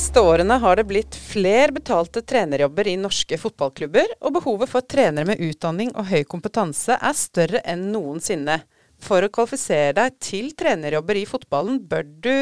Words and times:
siste 0.00 0.20
årene 0.24 0.56
har 0.62 0.78
det 0.78 0.86
blitt 0.88 1.16
flere 1.18 1.74
betalte 1.76 2.22
trenerjobber 2.24 2.88
i 2.88 2.94
norske 2.96 3.36
fotballklubber, 3.36 4.14
og 4.24 4.32
behovet 4.32 4.70
for 4.70 4.86
trenere 4.88 5.28
med 5.28 5.42
utdanning 5.44 5.90
og 5.92 6.06
høy 6.08 6.22
kompetanse 6.30 6.96
er 6.96 7.16
større 7.18 7.60
enn 7.68 7.82
noensinne. 7.92 8.62
For 9.04 9.26
å 9.26 9.28
kvalifisere 9.28 9.92
deg 9.98 10.16
til 10.24 10.48
trenerjobber 10.56 11.20
i 11.20 11.26
fotballen 11.28 11.82
bør 11.90 12.08
du 12.24 12.38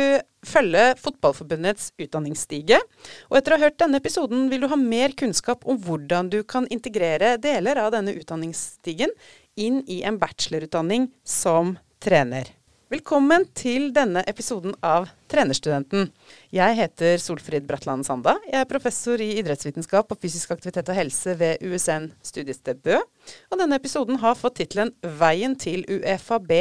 følge 0.46 0.84
Fotballforbundets 1.02 1.91
utdanningsstige. 1.98 2.79
Og 3.27 3.41
etter 3.41 3.56
å 3.56 3.59
ha 3.59 3.66
hørt 3.66 3.80
denne 3.82 3.98
episoden 3.98 4.46
vil 4.52 4.62
du 4.62 4.70
ha 4.70 4.79
mer 4.79 5.16
kunnskap 5.18 5.66
om 5.66 5.80
hvordan 5.82 6.30
du 6.30 6.45
kan 6.46 6.68
integrere 6.70 7.34
deler 7.43 7.82
av 7.82 7.90
denne 7.96 8.14
utdanningsstigen 8.14 9.11
inn 9.59 9.82
i 9.90 10.04
en 10.06 10.20
bachelorutdanning 10.23 11.10
som 11.27 11.74
trener. 11.98 12.57
Velkommen 12.88 13.42
til 13.52 13.91
denne 13.92 14.23
episoden 14.30 14.73
av 14.80 15.10
Trenerstudenten. 15.29 16.06
Jeg 16.56 16.77
heter 16.79 17.20
Solfrid 17.20 17.66
Bratland 17.69 18.06
Sanda. 18.09 18.33
Jeg 18.48 18.62
er 18.62 18.70
professor 18.70 19.20
i 19.20 19.27
idrettsvitenskap 19.42 20.09
og 20.09 20.23
fysisk 20.23 20.55
aktivitet 20.55 20.88
og 20.88 20.96
helse 20.96 21.34
ved 21.37 21.60
USN 21.69 22.06
studiested 22.24 22.80
Bø. 22.80 22.96
Og 23.52 23.60
denne 23.60 23.77
episoden 23.77 24.16
har 24.23 24.41
fått 24.41 24.56
tittelen 24.62 24.95
'Veien 25.05 25.59
til 25.60 25.84
UFAB 25.84 26.55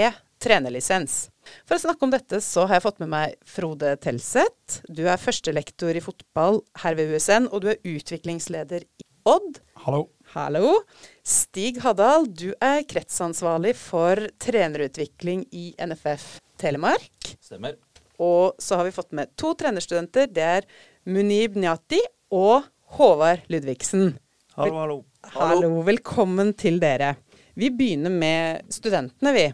trenerlisens'. 0.44 1.30
For 1.64 1.80
å 1.80 1.86
snakke 1.86 2.04
om 2.04 2.12
dette 2.12 2.44
så 2.44 2.68
har 2.68 2.82
jeg 2.82 2.88
fått 2.90 3.00
med 3.00 3.14
meg 3.16 3.40
Frode 3.48 3.96
Telseth. 3.96 4.84
Du 4.92 5.08
er 5.08 5.16
førstelektor 5.16 5.96
i 5.96 6.04
fotball 6.04 6.60
her 6.84 7.00
ved 7.00 7.16
USN, 7.16 7.48
og 7.48 7.64
du 7.64 7.72
er 7.72 7.80
utviklingsleder 7.88 8.84
i 8.84 9.08
Odd. 9.24 9.64
Hallo. 9.88 10.10
Hallo. 10.34 10.82
Stig 11.24 11.80
Haddal, 11.84 12.26
du 12.28 12.50
er 12.64 12.84
kretsansvarlig 12.88 13.74
for 13.80 14.20
trenerutvikling 14.44 15.46
i 15.56 15.70
NFF 15.80 16.26
Telemark. 16.60 17.30
Stemmer. 17.42 17.78
Og 18.20 18.58
så 18.62 18.80
har 18.80 18.88
vi 18.88 18.96
fått 18.96 19.14
med 19.16 19.32
to 19.40 19.54
trenerstudenter. 19.58 20.28
Det 20.34 20.44
er 20.44 20.68
Munib 21.08 21.56
Nyati 21.60 22.00
og 22.34 22.66
Håvard 22.98 23.46
Ludvigsen. 23.52 24.16
Hallo, 24.58 24.80
hallo. 24.82 24.98
Hallo. 25.38 25.72
Velkommen 25.88 26.52
til 26.58 26.80
dere. 26.82 27.14
Vi 27.58 27.70
begynner 27.74 28.14
med 28.14 28.68
studentene, 28.74 29.34
vi. 29.36 29.46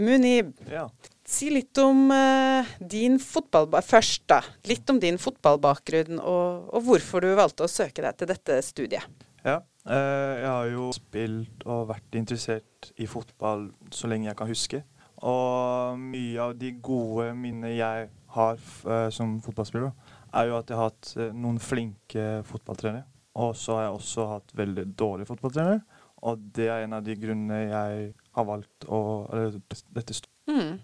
Munib, 0.00 0.52
Ja. 0.70 0.84
si 1.26 1.48
litt 1.50 1.76
om 1.82 2.06
uh, 2.14 2.66
din 2.78 3.18
fotballbakgrunn 3.18 3.88
Først, 3.90 4.22
da. 4.30 4.38
Litt 4.70 4.88
om 4.90 5.00
din 5.02 5.18
fotballbakgrunn, 5.18 6.20
og, 6.22 6.70
og 6.74 6.86
hvorfor 6.86 7.24
du 7.26 7.32
valgte 7.38 7.66
å 7.66 7.70
søke 7.70 8.04
deg 8.04 8.16
til 8.20 8.30
dette 8.30 8.60
studiet. 8.62 9.26
ja. 9.44 9.58
Eh, 9.88 10.34
jeg 10.42 10.48
har 10.50 10.66
jo 10.68 10.90
spilt 10.92 11.62
og 11.64 11.86
vært 11.88 12.16
interessert 12.18 12.90
i 13.00 13.08
fotball 13.08 13.70
så 13.94 14.10
lenge 14.10 14.28
jeg 14.28 14.38
kan 14.38 14.50
huske. 14.50 14.82
Og 15.24 16.00
mye 16.00 16.40
av 16.40 16.54
de 16.60 16.72
gode 16.80 17.30
minnene 17.36 17.74
jeg 17.74 18.10
har 18.36 18.60
eh, 18.60 19.08
som 19.14 19.38
fotballspiller, 19.44 19.92
er 20.36 20.50
jo 20.50 20.58
at 20.58 20.70
jeg 20.70 20.78
har 20.78 20.90
hatt 20.92 21.14
eh, 21.16 21.32
noen 21.36 21.58
flinke 21.62 22.28
fotballtrenere. 22.48 23.06
Og 23.40 23.54
så 23.56 23.76
har 23.76 23.86
jeg 23.86 23.96
også 23.96 24.28
hatt 24.34 24.54
veldig 24.58 24.86
dårlige 24.98 25.30
fotballtrenere. 25.30 25.80
Og 26.28 26.40
det 26.56 26.68
er 26.68 26.84
en 26.84 26.98
av 26.98 27.04
de 27.04 27.16
grunnene 27.16 27.60
jeg 27.70 28.08
har 28.36 28.46
valgt 28.48 28.84
å, 28.92 29.00
eller, 29.32 29.56
dette. 29.96 30.18
Mm. 30.50 30.80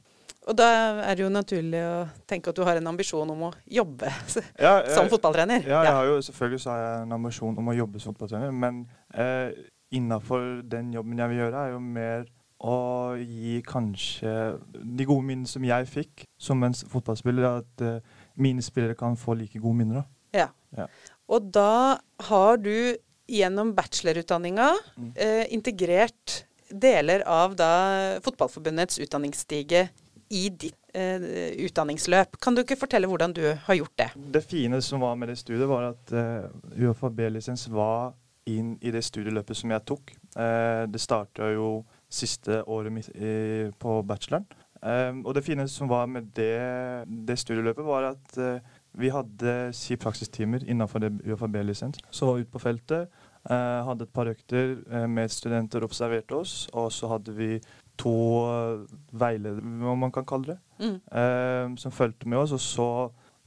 Og 0.46 0.54
da 0.54 0.66
er 1.10 1.16
det 1.18 1.24
jo 1.24 1.28
naturlig 1.32 1.80
å 1.82 2.04
tenke 2.30 2.52
at 2.52 2.56
du 2.58 2.62
har 2.62 2.78
en 2.78 2.86
ambisjon 2.92 3.30
om 3.32 3.40
å 3.48 3.52
jobbe 3.66 4.10
Ja, 4.66 4.76
som 4.94 5.08
fotballtrener. 5.10 5.64
Ja, 5.66 5.80
jeg 5.88 5.94
har 5.98 6.06
jo, 6.12 6.20
selvfølgelig 6.22 6.60
så 6.62 6.70
har 6.70 6.84
jeg 6.84 7.00
en 7.08 7.16
ambisjon 7.18 7.58
om 7.58 7.72
å 7.72 7.74
jobbe 7.74 7.98
som 8.02 8.14
fotballtrener, 8.14 8.52
men 8.54 8.84
eh, 9.18 9.50
innafor 9.98 10.62
den 10.70 10.92
jobben 10.94 11.18
jeg 11.18 11.32
vil 11.32 11.40
gjøre, 11.42 11.64
er 11.66 11.74
jo 11.74 11.80
mer 11.82 12.28
å 12.66 12.76
gi 13.20 13.58
kanskje 13.66 14.30
de 14.72 15.04
gode 15.04 15.26
minnene 15.28 15.50
som 15.50 15.66
jeg 15.66 15.90
fikk 15.92 16.22
som 16.40 16.62
en 16.64 16.72
fotballspiller, 16.94 17.60
at 17.64 17.84
eh, 17.84 17.98
mine 18.40 18.62
spillere 18.64 18.96
kan 18.98 19.18
få 19.18 19.34
like 19.42 19.58
gode 19.60 19.76
minner. 19.82 20.00
da. 20.00 20.06
Ja. 20.44 20.48
Ja. 20.78 20.86
Og 21.28 21.50
da 21.52 21.98
har 22.30 22.56
du 22.62 22.94
gjennom 23.26 23.74
bachelorutdanninga 23.74 24.70
Mm. 24.96 25.10
eh, 25.18 25.44
integrert 25.52 26.44
deler 26.70 27.22
av 27.26 27.54
da 27.58 28.18
Fotballforbundets 28.24 28.98
utdanningsstige 29.02 29.88
i 30.30 30.48
ditt 30.50 30.78
eh, 30.96 31.54
utdanningsløp. 31.66 32.38
Kan 32.42 32.56
du 32.56 32.62
ikke 32.64 32.78
fortelle 32.80 33.08
hvordan 33.10 33.34
du 33.36 33.42
har 33.66 33.78
gjort 33.78 33.96
det? 33.98 34.10
Det 34.34 34.44
fine 34.44 34.80
som 34.82 35.02
var 35.04 35.18
med 35.18 35.30
det 35.32 35.38
studiet, 35.38 35.68
var 35.68 35.92
at 35.92 36.14
uh, 36.14 36.88
UFAB-lisens 36.90 37.68
var 37.72 38.14
inn 38.46 38.76
i 38.80 38.92
det 38.94 39.02
studieløpet 39.04 39.58
som 39.58 39.72
jeg 39.74 39.84
tok. 39.88 40.14
Eh, 40.38 40.84
det 40.90 41.02
starta 41.02 41.50
jo 41.54 41.70
siste 42.12 42.62
året 42.70 42.94
mitt 42.94 43.10
i, 43.14 43.68
på 43.78 43.98
bacheloren. 44.06 44.46
Eh, 44.82 45.12
og 45.24 45.34
det 45.34 45.44
fine 45.46 45.66
som 45.70 45.90
var 45.90 46.06
med 46.10 46.30
det, 46.36 47.06
det 47.26 47.38
studieløpet, 47.42 47.86
var 47.86 48.12
at 48.12 48.38
eh, 48.38 48.74
vi 48.96 49.10
hadde 49.12 49.56
si 49.76 49.98
praksistimer 50.00 50.64
innenfor 50.64 51.10
UFAB-lisens. 51.26 52.00
Så 52.10 52.28
var 52.28 52.38
vi 52.38 52.46
ute 52.46 52.54
på 52.54 52.62
feltet, 52.62 53.24
Uh, 53.46 53.84
hadde 53.86 54.02
et 54.08 54.10
par 54.10 54.26
økter 54.26 54.72
uh, 54.90 55.04
med 55.06 55.30
studenter, 55.30 55.84
observerte 55.86 56.34
oss, 56.34 56.54
og 56.74 56.88
så 56.90 57.06
hadde 57.12 57.30
vi 57.36 57.50
to 57.96 58.12
eh, 58.46 58.86
veiledere, 59.12 59.62
hva 59.82 59.94
man 59.98 60.12
kan 60.12 60.24
kalle 60.28 60.54
det, 60.54 60.58
Mm. 60.78 60.96
eh, 61.10 61.76
som 61.80 61.92
fulgte 61.92 62.28
med 62.28 62.38
oss. 62.38 62.52
Og 62.52 62.60
så 62.60 62.88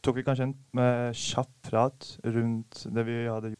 tok 0.01 0.15
vi 0.15 0.23
kanskje 0.23 0.47
en 0.49 0.55
eh, 0.81 1.11
kjapp 1.13 1.51
prat 1.69 2.07
rundt 2.25 2.85
det 2.95 3.05
vi 3.05 3.17
hadde 3.27 3.53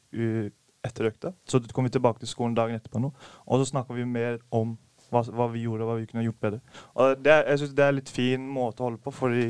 etter 0.84 1.10
økta. 1.12 1.34
Så 1.46 1.60
kom 1.74 1.84
vi 1.86 1.90
tilbake 1.94 2.20
til 2.24 2.28
skolen 2.32 2.56
dagen 2.58 2.76
etterpå 2.80 3.02
nå, 3.04 3.12
og 3.46 3.60
så 3.60 3.68
snakka 3.74 3.94
vi 3.94 4.06
mer 4.08 4.40
om 4.52 4.78
hva, 5.12 5.24
hva 5.26 5.48
vi 5.52 5.66
gjorde 5.66 5.84
og 5.86 5.90
hva 5.92 5.98
vi 6.00 6.08
kunne 6.08 6.24
gjort 6.26 6.40
bedre. 6.42 6.60
Og 6.96 7.18
det, 7.24 7.36
jeg 7.50 7.60
synes 7.60 7.74
det 7.76 7.84
er 7.86 7.90
en 7.94 8.00
litt 8.00 8.10
fin 8.14 8.48
måte 8.48 8.82
å 8.82 8.88
holde 8.90 9.02
på, 9.04 9.12
fordi 9.14 9.48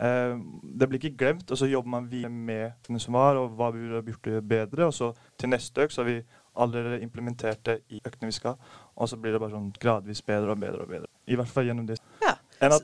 eh, 0.00 0.36
det 0.74 0.88
blir 0.88 0.98
ikke 1.00 1.16
glemt, 1.20 1.50
og 1.52 1.58
så 1.60 1.68
jobber 1.70 1.88
man 1.96 2.10
videre 2.10 2.30
med 2.32 2.72
det 2.88 3.00
som 3.04 3.14
var, 3.14 3.36
og 3.40 3.54
hva 3.56 3.70
vi 3.74 3.86
burde 3.88 4.12
gjort 4.16 4.48
bedre. 4.48 4.88
Og 4.88 4.94
så 4.96 5.12
til 5.38 5.52
neste 5.52 5.84
økt 5.86 5.94
så 5.96 6.02
har 6.02 6.10
vi 6.10 6.18
allerede 6.54 7.02
implementert 7.02 7.64
det 7.64 7.78
i 7.88 8.00
øktene 8.04 8.28
vi 8.28 8.36
skal, 8.36 8.56
og 8.94 9.08
så 9.08 9.16
blir 9.16 9.34
det 9.34 9.40
bare 9.42 9.54
sånn 9.54 9.70
gradvis 9.80 10.22
bedre 10.26 10.54
og 10.54 10.62
bedre 10.62 10.84
og 10.84 10.90
bedre. 10.90 11.10
I 11.26 11.38
hvert 11.38 11.52
fall 11.52 11.68
gjennom 11.68 11.88
det. 11.88 11.98
Ja. 12.22 12.36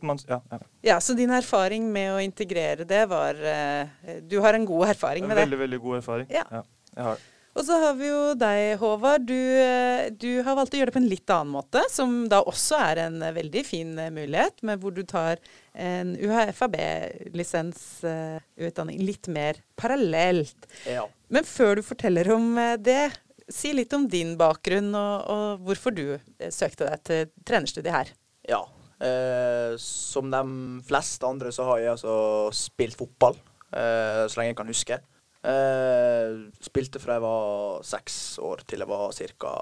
Man, 0.03 0.19
ja, 0.27 0.41
ja. 0.51 0.59
ja, 0.83 0.95
så 1.01 1.15
din 1.15 1.31
erfaring 1.31 1.85
med 1.95 2.17
å 2.17 2.19
integrere 2.19 2.83
det 2.89 3.05
var 3.07 3.39
eh, 3.39 4.17
Du 4.27 4.41
har 4.43 4.57
en 4.59 4.65
god 4.67 4.89
erfaring 4.91 5.29
med 5.29 5.37
det. 5.37 5.45
Veldig, 5.47 5.59
veldig 5.61 5.79
god 5.85 5.99
erfaring. 6.01 6.33
Ja. 6.35 6.65
jeg 6.97 7.07
har. 7.07 7.21
Og 7.59 7.65
så 7.67 7.75
har 7.83 7.97
vi 7.99 8.07
jo 8.07 8.37
deg, 8.39 8.77
Håvard. 8.79 9.25
Du, 9.27 9.35
eh, 9.35 10.15
du 10.15 10.43
har 10.47 10.55
valgt 10.59 10.75
å 10.75 10.79
gjøre 10.81 10.91
det 10.91 10.97
på 10.97 11.03
en 11.03 11.11
litt 11.11 11.31
annen 11.35 11.53
måte, 11.57 11.81
som 11.91 12.29
da 12.31 12.39
også 12.47 12.75
er 12.89 12.97
en 13.09 13.17
eh, 13.23 13.35
veldig 13.35 13.63
fin 13.67 13.91
mulighet, 14.15 14.63
men 14.67 14.79
hvor 14.83 14.93
du 14.95 15.03
tar 15.07 15.37
en 15.79 16.17
UHFAB-lisensutdanning 16.19 18.99
litt 19.03 19.29
mer 19.31 19.55
parallelt. 19.79 20.67
Ja. 20.91 21.07
Men 21.31 21.45
før 21.47 21.75
du 21.79 21.83
forteller 21.87 22.27
om 22.35 22.59
det, 22.83 23.15
si 23.53 23.73
litt 23.75 23.93
om 23.97 24.07
din 24.11 24.35
bakgrunn 24.41 24.91
og, 24.97 25.29
og 25.33 25.69
hvorfor 25.69 25.95
du 25.97 26.05
eh, 26.15 26.51
søkte 26.55 26.89
deg 26.89 27.05
til 27.07 27.31
trenerstudiet 27.49 27.95
her. 27.95 28.13
ja. 28.49 28.65
Eh, 28.99 29.77
som 29.79 30.27
de 30.27 30.41
fleste 30.89 31.23
andre 31.23 31.53
så 31.55 31.69
har 31.69 31.79
jeg 31.79 31.93
altså 31.93 32.15
spilt 32.51 32.97
fotball 32.99 33.37
eh, 33.71 34.25
så 34.27 34.41
lenge 34.41 34.51
jeg 34.51 34.59
kan 34.59 34.73
huske. 34.73 34.99
Eh, 35.47 36.39
spilte 36.67 36.99
fra 36.99 37.15
jeg 37.15 37.23
var 37.23 37.85
seks 37.87 38.17
år 38.43 38.65
til 38.67 38.83
jeg 38.83 38.91
var 38.91 39.13
ca. 39.15 39.53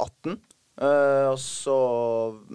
18. 0.00 0.38
Eh, 0.80 1.26
og 1.28 1.36
så 1.40 1.76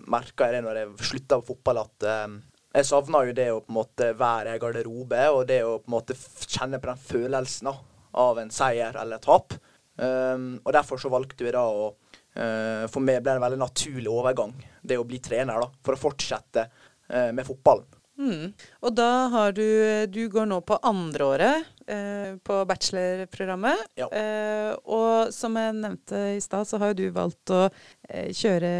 merka 0.09 0.49
jeg 0.49 0.57
det 0.57 0.63
når 0.65 0.79
jeg 0.81 1.11
slutta 1.11 1.39
på 1.41 1.51
fotball, 1.53 1.83
at 1.83 2.07
eh, 2.09 2.39
jeg 2.79 2.89
savna 2.89 3.21
jo 3.27 3.37
det 3.37 3.47
å 3.51 3.61
på 3.61 3.73
en 3.73 3.77
måte 3.77 4.11
være 4.17 4.55
i 4.55 4.61
garderobe, 4.61 5.23
og 5.35 5.45
det 5.49 5.61
å 5.67 5.77
på 5.77 5.91
en 5.91 5.97
måte 5.99 6.17
kjenne 6.47 6.81
på 6.81 6.89
den 6.89 7.05
følelsen 7.05 7.69
av 7.71 8.41
en 8.41 8.53
seier 8.53 8.97
eller 8.97 9.21
et 9.21 9.29
tap. 9.29 9.55
Um, 10.01 10.55
og 10.63 10.73
derfor 10.73 10.97
så 10.97 11.11
valgte 11.13 11.45
vi 11.45 11.53
da 11.53 11.61
å 11.61 11.91
uh, 11.91 12.87
For 12.89 13.03
meg 13.05 13.19
ble 13.21 13.35
det 13.35 13.37
en 13.37 13.43
veldig 13.43 13.59
naturlig 13.61 14.09
overgang, 14.09 14.55
det 14.81 14.97
å 14.97 15.05
bli 15.05 15.19
trener, 15.21 15.61
da, 15.61 15.69
for 15.85 15.93
å 15.93 16.01
fortsette 16.09 16.65
uh, 16.65 17.29
med 17.35 17.45
fotballen. 17.45 17.85
Mm. 18.21 18.51
Og 18.85 18.93
da 18.93 19.09
har 19.33 19.53
du 19.57 19.65
Du 20.11 20.21
går 20.29 20.45
nå 20.49 20.59
på 20.67 20.77
andreåret 20.85 21.65
eh, 21.87 22.35
på 22.43 22.57
bachelorprogrammet. 22.69 23.85
Ja. 23.97 24.09
Eh, 24.13 24.73
og 24.85 25.31
som 25.33 25.57
jeg 25.57 25.77
nevnte 25.79 26.19
i 26.35 26.41
stad, 26.43 26.67
så 26.69 26.77
har 26.81 26.91
jo 26.91 26.99
du 27.01 27.15
valgt 27.15 27.53
å 27.53 27.63
eh, 27.65 28.29
kjøre 28.35 28.71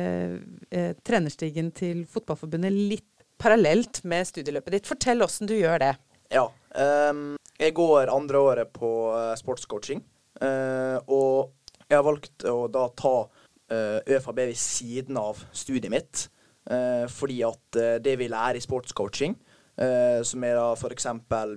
eh, 0.69 0.93
trenerstigen 1.01 1.71
til 1.75 2.03
Fotballforbundet 2.11 2.75
litt 2.75 3.07
parallelt 3.41 4.03
med 4.05 4.29
studieløpet 4.29 4.77
ditt. 4.77 4.89
Fortell 4.89 5.25
åssen 5.25 5.49
du 5.49 5.55
gjør 5.57 5.81
det. 5.81 5.93
Ja. 6.31 6.45
Um, 6.71 7.35
jeg 7.59 7.73
går 7.75 8.11
andre 8.13 8.39
året 8.39 8.73
på 8.75 8.89
eh, 9.17 9.33
sportscoaching, 9.39 10.03
og 10.41 11.51
jeg 11.91 11.97
har 11.99 12.05
valgt 12.07 12.45
å 12.49 12.65
da 12.71 12.87
ta 12.97 13.15
uh, 13.71 13.99
ØFAB 14.05 14.39
ved 14.39 14.57
siden 14.57 15.19
av 15.19 15.41
studiet 15.53 15.91
mitt, 15.91 16.27
eh, 16.69 17.05
fordi 17.11 17.41
at 17.47 17.79
eh, 17.79 17.97
det 18.03 18.17
vi 18.19 18.29
lærer 18.31 18.59
i 18.59 18.63
sportscoaching, 18.63 19.35
eh, 19.81 20.21
som 20.27 20.45
er 20.47 20.57
da 20.59 20.71
f.eks. 20.75 21.07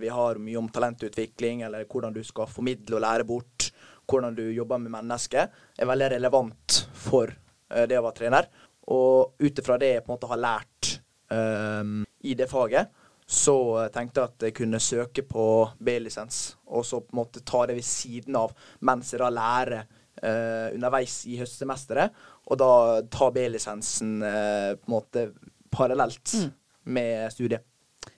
vi 0.00 0.12
har 0.12 0.40
mye 0.42 0.60
om 0.60 0.70
talentutvikling, 0.72 1.62
eller 1.66 1.86
hvordan 1.90 2.14
du 2.14 2.22
skal 2.26 2.50
formidle 2.50 2.98
og 2.98 3.04
lære 3.06 3.28
bort 3.28 3.70
hvordan 4.10 4.34
du 4.36 4.44
jobber 4.52 4.82
med 4.82 4.92
mennesker, 4.92 5.48
er 5.78 5.88
veldig 5.88 6.10
relevant 6.16 6.80
for 7.06 7.30
eh, 7.30 7.86
det 7.88 7.98
å 7.98 8.04
være 8.04 8.18
trener. 8.20 8.50
Og 8.92 9.40
ut 9.40 9.62
ifra 9.62 9.78
det 9.80 9.94
jeg 9.94 10.04
på 10.04 10.12
en 10.12 10.16
måte 10.18 10.28
har 10.28 10.42
lært 10.42 10.90
eh, 11.32 11.94
i 12.28 12.36
det 12.36 12.50
faget, 12.50 12.92
så 13.26 13.88
tenkte 13.94 14.20
jeg 14.20 14.28
at 14.30 14.42
jeg 14.48 14.54
kunne 14.58 14.80
søke 14.82 15.22
på 15.26 15.44
B-lisens, 15.80 16.56
og 16.66 16.84
så 16.84 17.00
på 17.00 17.14
en 17.14 17.20
måte 17.22 17.40
ta 17.44 17.64
det 17.66 17.76
ved 17.78 17.86
siden 17.88 18.36
av 18.36 18.52
mens 18.84 19.12
jeg 19.14 19.22
da 19.22 19.30
lærer 19.32 19.78
eh, 20.22 20.74
underveis 20.76 21.22
i 21.26 21.38
høstsemesteret, 21.40 22.12
og 22.50 22.58
da 22.60 22.70
ta 23.10 23.30
B-lisensen 23.32 24.18
eh, 24.22 24.74
på 24.76 24.88
en 24.90 24.96
måte 24.98 25.28
parallelt 25.74 26.34
Mm. 26.34 26.50
med 26.84 27.32
studiet. 27.32 27.62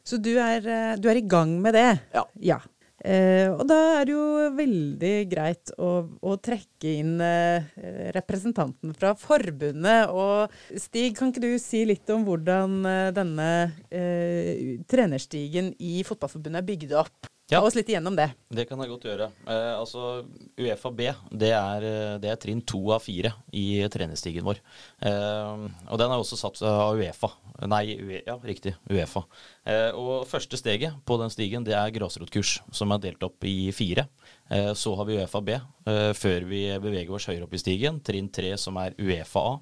Så 0.04 0.18
du 0.18 0.32
er, 0.38 0.66
eh, 0.66 0.96
du 0.98 1.08
er 1.08 1.16
i 1.20 1.28
gang 1.28 1.60
med 1.62 1.74
det? 1.74 2.00
Ja. 2.12 2.24
Ja. 2.42 2.58
Eh, 3.04 3.50
og 3.52 3.66
da 3.68 3.76
er 3.98 4.06
det 4.08 4.14
jo 4.14 4.24
veldig 4.56 5.14
greit 5.28 5.72
å, 5.76 5.90
å 6.24 6.36
trekke 6.40 6.94
inn 7.02 7.20
eh, 7.20 7.68
representanten 8.16 8.96
fra 8.96 9.12
forbundet. 9.20 10.08
Og 10.10 10.80
Stig, 10.80 11.12
kan 11.18 11.30
ikke 11.30 11.44
du 11.44 11.52
si 11.60 11.84
litt 11.88 12.08
om 12.14 12.24
hvordan 12.26 12.80
eh, 12.88 13.12
denne 13.16 13.48
eh, 13.90 14.76
trenerstigen 14.88 15.74
i 15.76 16.00
Fotballforbundet 16.08 16.62
er 16.62 16.70
bygd 16.72 16.94
opp? 17.04 17.32
Ja. 17.46 17.60
Ta 17.60 17.68
oss 17.68 17.76
litt 17.78 17.86
igjennom 17.92 18.16
det. 18.18 18.26
Det 18.50 18.64
kan 18.66 18.80
jeg 18.82 18.90
godt 18.90 19.04
gjøre. 19.06 19.28
Eh, 19.46 19.74
altså, 19.76 20.24
Uefa 20.58 20.90
B 20.90 21.12
det 21.30 21.52
er, 21.54 21.84
eh, 21.86 22.14
det 22.18 22.32
er 22.32 22.40
trinn 22.42 22.64
to 22.66 22.80
av 22.96 23.04
fire 23.04 23.36
i 23.54 23.84
trenerstigen 23.92 24.48
vår. 24.48 24.58
Og 25.06 26.00
den 26.00 26.10
er 26.10 26.16
også 26.16 26.40
satt 26.40 26.58
av 26.66 26.98
Uefa. 26.98 27.30
Nei, 27.70 27.84
UE, 28.00 28.24
ja, 28.26 28.34
riktig. 28.42 28.74
Uefa. 28.90 29.22
Eh, 29.66 29.90
og 29.98 30.28
første 30.30 30.58
steget 30.60 30.94
på 31.06 31.16
den 31.18 31.32
stigen 31.32 31.64
det 31.66 31.74
er 31.74 31.90
grasrotkurs, 31.94 32.60
som 32.74 32.92
er 32.94 33.02
delt 33.02 33.24
opp 33.26 33.42
i 33.48 33.72
fire. 33.74 34.04
Eh, 34.46 34.70
så 34.78 34.92
har 34.94 35.08
vi 35.08 35.16
Uefa 35.18 35.40
B, 35.42 35.56
eh, 35.56 36.12
før 36.14 36.46
vi 36.46 36.60
beveger 36.82 37.10
oss 37.16 37.26
høyere 37.26 37.48
opp 37.48 37.56
i 37.56 37.60
stigen. 37.60 37.98
Trinn 38.06 38.30
tre 38.30 38.52
som 38.62 38.78
er 38.78 38.94
Uefa 38.94 39.42
A, 39.42 39.56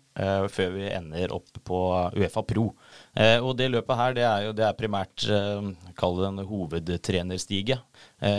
før 0.52 0.76
vi 0.76 0.90
ender 0.92 1.32
opp 1.34 1.56
på 1.64 1.80
Uefa 2.18 2.44
Pro. 2.46 2.68
Og 3.16 3.50
det 3.58 3.70
løpet 3.72 3.98
her, 3.98 4.14
det 4.14 4.26
er 4.28 4.44
jo 4.46 4.52
det 4.54 4.66
er 4.68 4.76
primært, 4.78 5.24
kall 5.98 6.20
det 6.20 6.28
en 6.28 6.44
hovedtrenerstige, 6.46 7.80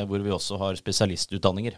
hvor 0.07 0.23
vi 0.23 0.31
også 0.31 0.59
har 0.61 0.79
spesialistutdanninger. 0.79 1.75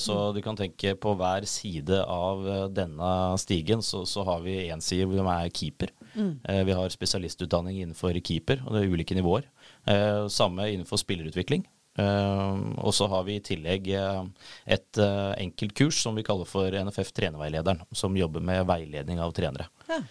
Så 0.00 0.16
du 0.32 0.40
kan 0.40 0.56
tenke 0.56 0.94
på 0.96 1.12
hver 1.20 1.44
side 1.44 2.00
av 2.00 2.48
denne 2.72 3.12
stigen, 3.36 3.84
så, 3.84 4.06
så 4.08 4.24
har 4.24 4.40
vi 4.46 4.62
en 4.72 4.80
side 4.80 5.04
hvor 5.04 5.20
de 5.20 5.28
er 5.34 5.52
keeper. 5.52 5.92
Eh, 6.16 6.62
vi 6.64 6.76
har 6.76 6.92
spesialistutdanning 6.92 7.80
innenfor 7.82 8.16
keeper, 8.24 8.62
og 8.66 8.74
det 8.74 8.84
er 8.84 8.94
ulike 8.94 9.16
nivåer. 9.16 9.48
Eh, 9.86 10.26
samme 10.32 10.68
innenfor 10.72 11.00
spillerutvikling. 11.00 11.66
Eh, 11.98 12.60
og 12.78 12.94
så 12.94 13.08
har 13.10 13.26
vi 13.26 13.38
i 13.38 13.44
tillegg 13.44 13.90
et 13.90 15.02
enkelt 15.02 15.74
kurs 15.74 16.00
som 16.02 16.18
vi 16.18 16.26
kaller 16.26 16.48
for 16.48 16.72
NFF 16.72 17.12
Trenerveilederen, 17.16 17.82
som 17.92 18.16
jobber 18.16 18.44
med 18.44 18.66
veiledning 18.68 19.20
av 19.20 19.34
trenere. 19.36 19.68
Ja. 19.88 20.02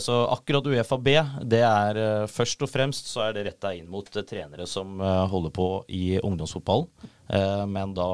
Så 0.00 0.14
akkurat 0.32 0.66
Uefa 0.66 0.96
B, 0.98 1.12
det 1.44 1.60
er 1.62 2.26
først 2.32 2.62
og 2.64 2.70
fremst 2.72 3.10
så 3.10 3.26
er 3.26 3.34
det 3.36 3.42
retta 3.50 3.74
inn 3.76 3.86
mot 3.92 4.08
trenere 4.08 4.64
som 4.66 4.96
holder 4.98 5.52
på 5.54 5.66
i 5.92 6.16
ungdomsfotballen. 6.16 6.88
Eh, 7.28 7.66
Men 7.66 7.94
da 7.94 8.08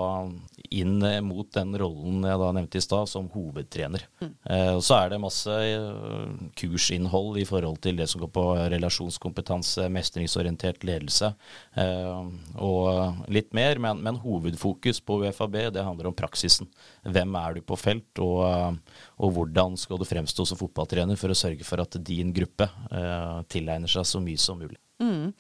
inn 0.73 1.03
mot 1.27 1.49
den 1.53 1.75
rollen 1.77 2.23
jeg 2.25 2.41
da 2.41 2.51
nevnte 2.57 2.79
i 2.79 2.85
stad, 2.85 3.09
som 3.11 3.29
hovedtrener. 3.35 4.07
Eh, 4.23 4.79
Så 4.81 4.97
er 4.97 5.11
det 5.13 5.21
masse 5.21 5.51
eh, 5.53 6.31
kursinnhold 6.57 7.39
i 7.43 7.45
forhold 7.49 7.81
til 7.85 7.99
det 7.99 8.09
som 8.09 8.23
går 8.23 8.31
på 8.33 8.45
relasjonskompetanse, 8.73 9.89
mestringsorientert 9.93 10.85
ledelse 10.89 11.33
eh, 11.77 12.31
og 12.57 13.29
litt 13.33 13.53
mer. 13.53 13.79
Men, 13.83 14.01
men 14.05 14.21
hovedfokus 14.23 15.01
på 15.05 15.21
UFAB 15.27 15.59
det 15.75 15.85
handler 15.85 16.09
om 16.09 16.17
praksisen. 16.17 16.71
Hvem 17.05 17.37
er 17.37 17.59
du 17.59 17.63
på 17.67 17.77
felt, 17.77 18.23
og, 18.23 18.79
og 19.19 19.35
hvordan 19.37 19.77
skal 19.81 20.01
du 20.01 20.09
fremstå 20.09 20.47
som 20.49 20.61
fotballtrener 20.61 21.19
for 21.21 21.33
å 21.33 21.37
sørge 21.37 21.67
for 21.69 21.83
at 21.83 21.99
din 22.01 22.33
gruppe 22.33 22.69
eh, 22.91 23.43
tilegner 23.53 23.91
seg 23.91 24.09
så 24.09 24.23
mye 24.23 24.41
som 24.41 24.61
mulig. 24.63 24.79
Mm. 25.03 25.33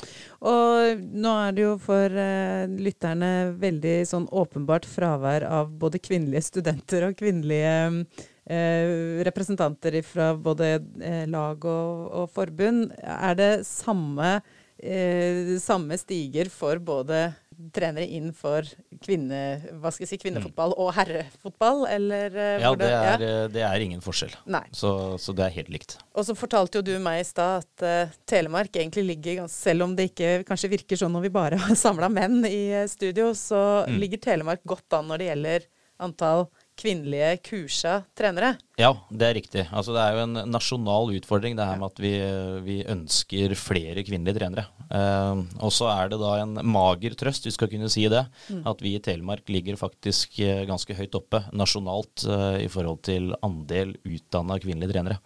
Og 0.51 1.03
nå 1.23 1.33
er 1.45 1.55
det 1.55 1.65
jo 1.65 1.73
for 1.83 2.17
uh, 2.19 2.67
lytterne 2.83 3.53
veldig 3.63 3.97
sånn 4.09 4.27
åpenbart 4.27 4.89
fravær 4.89 5.47
av 5.47 5.71
både 5.79 6.03
kvinnelige 6.03 6.49
studenter 6.49 7.07
og 7.09 7.19
kvinnelige 7.21 7.77
uh, 7.87 9.23
representanter 9.29 10.01
fra 10.07 10.33
både 10.35 10.75
uh, 10.83 11.25
lag 11.31 11.63
og, 11.63 12.11
og 12.23 12.35
forbund. 12.35 12.91
Er 13.03 13.39
det 13.39 13.53
samme, 13.69 14.41
samme 15.63 15.95
stiger 16.01 16.49
for 16.51 16.81
både 16.83 17.29
trenere 17.75 18.07
innenfor 18.09 18.67
kvinne, 19.05 19.39
hva 19.81 19.93
skal 19.93 20.05
jeg 20.05 20.11
si, 20.13 20.19
kvinnefotball 20.23 20.75
og 20.81 20.91
herrefotball, 20.97 21.85
eller 21.91 22.35
eh, 22.35 22.63
Ja, 22.65 22.73
det 22.79 22.89
er, 22.91 23.23
ja, 23.23 23.49
det 23.53 23.63
er 23.69 23.85
ingen 23.85 24.03
forskjell. 24.05 24.35
Så, 24.75 24.93
så 25.23 25.35
det 25.37 25.47
er 25.47 25.55
helt 25.61 25.71
likt. 25.75 25.97
Og 26.17 26.27
så 26.27 26.35
fortalte 26.39 26.81
jo 26.81 26.87
du 26.87 26.93
meg 27.03 27.21
i 27.23 27.29
stad 27.29 27.63
at 27.63 27.85
uh, 27.87 28.15
Telemark 28.29 28.75
egentlig 28.77 29.05
ligger 29.13 29.47
Selv 29.53 29.87
om 29.87 29.95
det 29.97 30.11
ikke 30.11 30.33
kanskje 30.49 30.73
virker 30.73 30.99
sånn 31.01 31.13
når 31.15 31.27
vi 31.29 31.35
bare 31.35 31.61
har 31.67 31.79
samla 31.79 32.09
menn 32.13 32.41
i 32.49 32.65
eh, 32.83 32.89
studio, 32.91 33.31
så 33.39 33.63
Mm. 33.83 33.97
ligger 33.99 34.19
Telemark 34.23 34.61
godt 34.69 34.95
an 34.95 35.09
når 35.11 35.19
det 35.19 35.27
gjelder 35.31 35.65
antall 36.03 36.45
kvinnelige 36.79 37.37
kursa 37.47 38.03
trenere. 38.19 38.55
Ja, 38.81 38.95
det 39.13 39.27
er 39.27 39.35
riktig. 39.37 39.63
Altså, 39.69 39.93
det 39.93 40.01
er 40.01 40.15
jo 40.17 40.23
en 40.25 40.39
nasjonal 40.49 41.11
utfordring 41.19 41.59
det 41.59 41.67
her 41.69 41.77
med 41.77 41.91
at 41.91 41.99
vi, 42.01 42.13
vi 42.65 42.77
ønsker 42.89 43.53
flere 43.59 44.01
kvinnelige 44.07 44.39
trenere. 44.39 44.65
Eh, 44.89 45.43
og 45.61 45.75
så 45.77 45.91
er 45.93 46.09
det 46.09 46.19
da 46.23 46.31
en 46.41 46.57
mager 46.73 47.13
trøst, 47.21 47.45
vi 47.45 47.53
skal 47.53 47.69
kunne 47.69 47.91
si 47.93 48.07
det, 48.09 48.23
at 48.65 48.85
vi 48.85 48.95
i 48.97 49.03
Telemark 49.05 49.45
ligger 49.53 49.77
faktisk 49.77 50.41
eh, 50.41 50.65
ganske 50.69 50.97
høyt 50.97 51.21
oppe 51.21 51.43
nasjonalt 51.53 52.25
eh, 52.25 52.63
i 52.65 52.71
forhold 52.73 53.03
til 53.11 53.35
andel 53.45 53.93
utdanna 54.09 54.57
kvinnelige 54.63 54.95
trenere. 54.95 55.21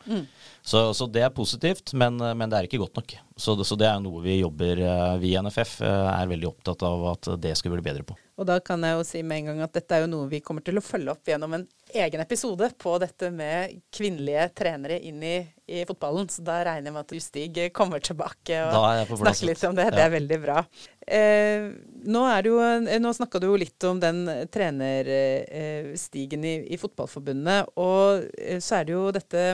Så, 0.66 0.88
så 0.98 1.06
det 1.06 1.22
er 1.22 1.34
positivt, 1.34 1.94
men, 1.94 2.18
men 2.18 2.50
det 2.50 2.58
er 2.58 2.66
ikke 2.66 2.82
godt 2.82 2.98
nok. 2.98 3.14
Så, 3.38 3.54
så 3.62 3.78
det 3.78 3.86
er 3.86 4.02
noe 4.02 4.24
vi 4.24 4.40
jobber 4.40 4.80
eh, 4.80 5.16
Vi 5.22 5.34
i 5.36 5.38
NFF 5.38 5.78
er 5.86 6.30
veldig 6.34 6.50
opptatt 6.50 6.82
av 6.88 7.10
at 7.14 7.34
det 7.38 7.54
skal 7.60 7.76
bli 7.76 7.86
bedre 7.86 8.06
på. 8.08 8.18
Og 8.36 8.44
da 8.48 8.58
kan 8.60 8.82
jeg 8.84 8.98
jo 8.98 9.04
si 9.06 9.22
med 9.24 9.38
en 9.38 9.52
gang 9.52 9.62
at 9.64 9.76
dette 9.78 9.96
er 9.96 10.04
jo 10.04 10.10
noe 10.12 10.28
vi 10.28 10.42
kommer 10.44 10.64
til 10.64 10.76
å 10.76 10.84
følge 10.84 11.14
opp 11.14 11.30
gjennom 11.30 11.54
en 11.56 11.64
egen 11.94 12.20
episode 12.20 12.70
på 12.78 12.96
dette 12.98 13.30
med 13.30 13.76
kvinnelige 13.94 14.48
trenere 14.58 14.98
inn 15.06 15.22
i, 15.22 15.36
i 15.70 15.84
fotballen. 15.86 16.28
Så 16.30 16.42
da 16.44 16.58
regner 16.66 16.90
jeg 16.90 16.94
med 16.96 17.04
at 17.04 17.12
du, 17.14 17.20
Stig, 17.22 17.60
kommer 17.76 18.02
tilbake 18.02 18.58
og 18.66 18.86
er 18.90 19.06
snakker 19.06 19.46
litt 19.50 19.64
om 19.68 19.74
det. 19.78 19.90
Det 19.94 20.00
Ja. 20.02 20.06
er 20.06 20.14
veldig 20.16 20.38
bra. 20.42 20.64
Eh, 21.06 21.68
nå 22.10 22.24
er 22.26 22.42
jo, 22.50 22.58
eh, 22.60 22.98
nå 22.98 23.12
snakka 23.14 23.38
du 23.40 23.46
jo 23.46 23.56
litt 23.60 23.84
om 23.86 24.00
den 24.02 24.24
trenerstigen 24.50 26.44
i, 26.44 26.54
i 26.74 26.78
Fotballforbundet. 26.80 27.70
Og 27.78 28.26
eh, 28.38 28.58
så 28.62 28.80
er 28.80 28.88
det 28.88 28.96
jo 28.96 29.04
dette 29.14 29.44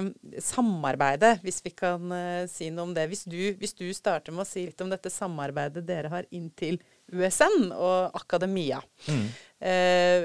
samarbeidet, 0.43 1.39
hvis 1.45 1.61
vi 1.65 1.75
kan 1.77 2.13
eh, 2.17 2.47
si 2.51 2.71
noe 2.73 2.89
om 2.89 2.95
det. 2.97 3.09
Hvis 3.13 3.25
du, 3.29 3.39
hvis 3.61 3.77
du 3.79 3.87
starter 3.97 4.33
med 4.35 4.47
å 4.47 4.49
si 4.49 4.67
litt 4.69 4.81
om 4.85 4.91
dette 4.93 5.13
samarbeidet 5.13 5.85
dere 5.89 6.13
har 6.13 6.29
inn 6.33 6.51
til 6.57 6.81
USN 7.13 7.73
og 7.77 8.15
akademia. 8.17 8.79
Mm. 9.11 9.27
Eh, 9.63 10.25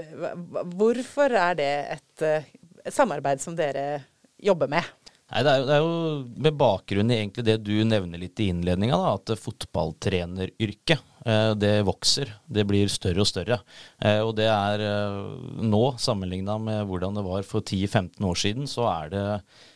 hvorfor 0.74 1.36
er 1.38 1.58
det 1.60 1.74
et, 1.98 2.26
eh, 2.26 2.48
et 2.86 2.94
samarbeid 2.96 3.44
som 3.44 3.56
dere 3.58 4.02
jobber 4.42 4.72
med? 4.72 4.86
Nei, 5.28 5.42
det 5.44 5.52
er, 5.52 5.60
jo, 5.60 5.68
det 5.68 5.76
er 5.76 5.82
jo 5.84 6.42
med 6.46 6.56
bakgrunn 6.56 7.10
i 7.12 7.18
egentlig 7.18 7.44
det 7.44 7.58
du 7.68 7.74
nevner 7.84 8.22
litt 8.22 8.40
i 8.40 8.48
innledninga, 8.48 8.96
at 9.12 9.34
fotballtreneryrket 9.36 11.02
eh, 11.28 11.52
det 11.60 11.74
vokser. 11.88 12.32
Det 12.48 12.64
blir 12.70 12.88
større 12.88 13.26
og 13.26 13.28
større. 13.28 13.58
Eh, 14.00 14.22
og 14.24 14.38
det 14.40 14.48
er 14.48 14.84
eh, 14.88 15.18
nå, 15.68 15.82
sammenligna 16.00 16.56
med 16.64 16.88
hvordan 16.88 17.20
det 17.20 17.26
var 17.28 17.44
for 17.50 17.60
10-15 17.60 18.24
år 18.24 18.40
siden, 18.40 18.72
så 18.72 18.88
er 18.94 19.12
det 19.12 19.26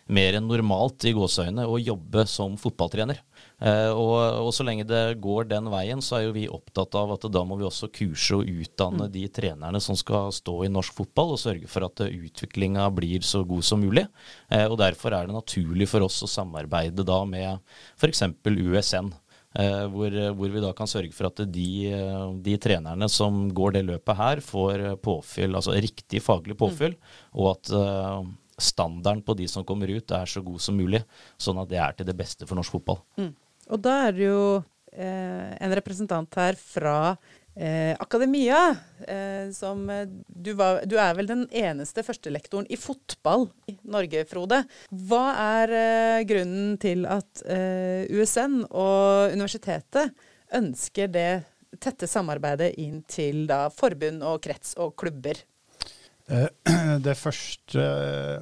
mer 0.07 0.39
enn 0.39 0.47
normalt 0.47 1.03
i 1.09 1.13
gåseøyne 1.19 1.67
å 1.67 1.81
jobbe 1.83 2.23
som 2.31 2.55
fotballtrener. 2.59 3.19
Eh, 3.61 3.91
og, 3.93 4.17
og 4.47 4.49
så 4.55 4.65
lenge 4.65 4.87
det 4.89 5.19
går 5.21 5.45
den 5.51 5.69
veien, 5.69 6.01
så 6.01 6.17
er 6.17 6.23
jo 6.25 6.35
vi 6.35 6.47
opptatt 6.49 6.97
av 6.97 7.13
at 7.13 7.27
da 7.29 7.43
må 7.45 7.59
vi 7.59 7.67
også 7.67 7.91
kurse 7.93 8.39
og 8.39 8.49
utdanne 8.49 9.05
de 9.13 9.27
trenerne 9.29 9.81
som 9.83 9.97
skal 9.99 10.33
stå 10.33 10.55
i 10.65 10.71
norsk 10.73 10.95
fotball, 10.97 11.35
og 11.35 11.41
sørge 11.41 11.69
for 11.69 11.85
at 11.85 12.01
utviklinga 12.07 12.87
blir 12.97 13.25
så 13.25 13.43
god 13.47 13.65
som 13.67 13.83
mulig. 13.85 14.07
Eh, 14.49 14.65
og 14.65 14.79
derfor 14.81 15.13
er 15.13 15.29
det 15.29 15.37
naturlig 15.37 15.89
for 15.91 16.07
oss 16.07 16.21
å 16.25 16.31
samarbeide 16.31 17.05
da 17.05 17.21
med 17.29 17.61
f.eks. 17.99 18.25
USN. 18.49 19.13
Eh, 19.59 19.85
hvor, 19.91 20.13
hvor 20.39 20.51
vi 20.53 20.61
da 20.63 20.69
kan 20.71 20.87
sørge 20.87 21.11
for 21.11 21.27
at 21.27 21.41
de, 21.51 21.69
eh, 21.91 22.27
de 22.41 22.53
trenerne 22.63 23.09
som 23.11 23.43
går 23.51 23.75
det 23.75 23.85
løpet 23.89 24.17
her, 24.17 24.41
får 24.47 24.85
påfyll, 25.03 25.57
altså 25.59 25.75
riktig 25.75 26.23
faglig 26.23 26.55
påfyll, 26.57 26.95
og 27.35 27.49
at 27.57 27.73
eh, 27.75 28.29
standarden 28.61 29.21
på 29.27 29.35
de 29.35 29.49
som 29.51 29.65
kommer 29.67 29.91
ut, 29.91 30.15
er 30.15 30.29
så 30.29 30.41
god 30.45 30.63
som 30.63 30.77
mulig, 30.79 31.03
sånn 31.41 31.59
at 31.61 31.69
det 31.69 31.81
er 31.83 31.97
til 31.97 32.07
det 32.07 32.15
beste 32.17 32.47
for 32.47 32.55
norsk 32.59 32.79
fotball. 32.79 33.01
Og 33.71 33.79
da 33.79 33.97
er 34.07 34.17
det 34.17 34.25
jo 34.27 34.41
eh, 34.91 35.51
en 35.55 35.75
representant 35.77 36.39
her 36.39 36.57
fra 36.59 36.95
eh, 37.55 37.95
akademia. 37.99 38.59
Eh, 39.07 39.51
som 39.55 39.89
eh, 39.89 40.07
du, 40.27 40.53
var, 40.59 40.83
du 40.85 40.97
er 40.99 41.15
vel 41.17 41.29
den 41.29 41.45
eneste 41.55 42.03
førstelektoren 42.05 42.67
i 42.69 42.79
fotball 42.79 43.47
i 43.71 43.77
Norge, 43.83 44.25
Frode. 44.29 44.63
Hva 44.91 45.23
er 45.59 45.75
eh, 45.77 46.25
grunnen 46.29 46.75
til 46.81 47.07
at 47.09 47.43
USN 48.11 48.61
og 48.69 49.33
universitetet 49.35 50.11
ønsker 50.55 51.11
det 51.11 51.29
tette 51.81 52.07
samarbeidet 52.09 52.73
inn 52.83 52.99
til 53.07 53.45
da 53.47 53.69
forbund 53.71 54.25
og 54.27 54.41
krets 54.43 54.75
og 54.81 54.93
klubber? 54.99 55.39
Det 57.05 57.13
første, 57.19 57.81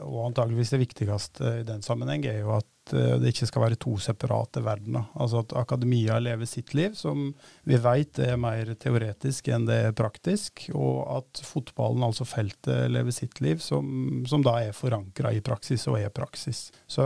og 0.06 0.28
antageligvis 0.28 0.74
det 0.76 0.80
viktigste 0.84 1.54
i 1.62 1.64
den 1.66 1.82
sammenheng, 1.82 2.26
er 2.30 2.44
jo 2.44 2.52
at 2.58 2.68
eh, 2.96 3.16
det 3.22 3.34
ikke 3.34 3.48
skal 3.50 3.64
være 3.66 3.80
to 3.82 3.96
separate 4.02 4.64
verdener. 4.66 5.08
Altså 5.20 5.44
at 5.44 5.56
akademia 5.60 6.20
lever 6.22 6.50
sitt 6.50 6.74
liv, 6.78 6.96
som 6.98 7.30
vi 7.68 7.80
vet 7.82 8.22
er 8.24 8.40
mer 8.42 8.74
teoretisk 8.80 9.52
enn 9.54 9.68
det 9.70 9.80
er 9.90 9.96
praktisk, 9.98 10.66
og 10.74 11.04
at 11.20 11.44
fotballen, 11.46 12.04
altså 12.06 12.28
feltet, 12.28 12.90
lever 12.92 13.16
sitt 13.16 13.42
liv, 13.46 13.62
som, 13.64 14.24
som 14.30 14.44
da 14.46 14.58
er 14.66 14.78
forankra 14.78 15.34
i 15.36 15.44
praksis 15.46 15.88
og 15.92 16.00
er 16.02 16.14
praksis. 16.14 16.70
Så 16.90 17.06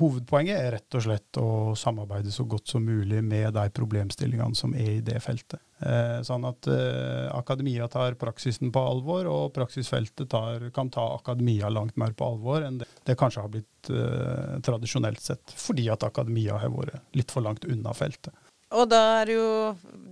hovedpoenget 0.00 0.58
er 0.58 0.76
rett 0.78 0.98
og 0.98 1.06
slett 1.06 1.40
å 1.40 1.48
samarbeide 1.78 2.32
så 2.34 2.46
godt 2.48 2.70
som 2.74 2.86
mulig 2.86 3.22
med 3.24 3.52
de 3.56 3.66
problemstillingene 3.74 4.58
som 4.58 4.74
er 4.76 4.98
i 4.98 5.02
det 5.04 5.20
feltet. 5.24 5.62
Eh, 5.80 6.18
sånn 6.26 6.44
at 6.44 6.66
eh, 6.68 7.30
akademia 7.32 7.86
tar 7.88 8.18
praksisen 8.20 8.68
på 8.72 8.80
alvor, 8.84 9.28
og 9.30 9.54
praksisfeltet 9.56 10.28
tar, 10.28 10.66
kan 10.76 10.90
ta 10.92 11.06
akademia 11.14 11.70
langt 11.72 11.96
mer 12.00 12.12
på 12.12 12.26
alvor 12.34 12.66
enn 12.66 12.82
det, 12.82 12.88
det 13.08 13.16
kanskje 13.16 13.46
har 13.46 13.54
blitt 13.54 13.90
eh, 13.94 14.58
tradisjonelt 14.66 15.24
sett, 15.24 15.54
fordi 15.56 15.88
at 15.88 16.04
akademia 16.04 16.58
har 16.60 16.74
vært 16.74 17.16
litt 17.16 17.32
for 17.32 17.46
langt 17.46 17.64
unna 17.64 17.96
feltet. 17.96 18.34
Og 18.70 18.86
da 18.86 18.98
er 19.18 19.32
jo 19.34 19.46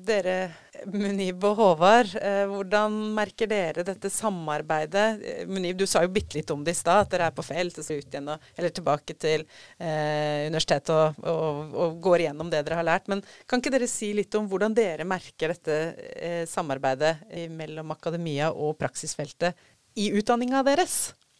dere, 0.09 0.51
Munib 0.91 1.45
og 1.47 1.61
Håvard, 1.61 2.11
eh, 2.19 2.43
hvordan 2.51 2.95
merker 3.15 3.47
dere 3.51 3.85
dette 3.87 4.11
samarbeidet? 4.11 5.05
Eh, 5.23 5.45
Munib, 5.47 5.77
du 5.79 5.87
sa 5.87 6.03
jo 6.03 6.11
bitte 6.11 6.35
litt 6.39 6.51
om 6.51 6.65
det 6.67 6.75
i 6.75 6.79
stad, 6.79 7.05
at 7.05 7.13
dere 7.13 7.29
er 7.31 7.37
på 7.37 7.45
felt 7.47 7.79
og 7.79 7.87
skal 7.87 8.01
ut 8.03 8.17
igjen 8.17 8.33
eller 8.33 8.75
tilbake 8.75 9.15
til 9.15 9.45
eh, 9.79 10.49
universitetet 10.49 10.91
og, 10.95 11.23
og, 11.23 11.61
og, 11.71 12.01
går 12.03 12.25
igjennom 12.25 12.51
det 12.51 12.65
dere 12.67 12.81
har 12.81 12.89
lært. 12.89 13.07
Men 13.13 13.23
kan 13.47 13.63
ikke 13.63 13.75
dere 13.77 13.91
si 13.91 14.11
litt 14.17 14.35
om 14.39 14.51
hvordan 14.51 14.75
dere 14.75 15.07
merker 15.07 15.55
dette 15.55 15.79
eh, 16.19 16.43
samarbeidet 16.51 17.15
mellom 17.55 17.95
akademia 17.95 18.51
og 18.51 18.75
praksisfeltet 18.81 19.55
i 19.99 20.11
utdanninga 20.19 20.67
deres? 20.67 20.99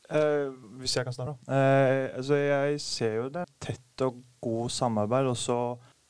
Uh, 0.09 0.55
hvis 0.81 0.95
jeg 0.97 1.05
kan 1.05 1.13
starte? 1.13 1.35
da. 1.45 1.57
altså 2.17 2.39
jeg 2.41 2.79
ser 2.81 3.19
jo 3.19 3.27
det 3.29 3.43
tett 3.61 4.07
og 4.07 4.23
god 4.41 4.71
samarbeid. 4.73 5.27
og 5.29 5.37
så 5.37 5.59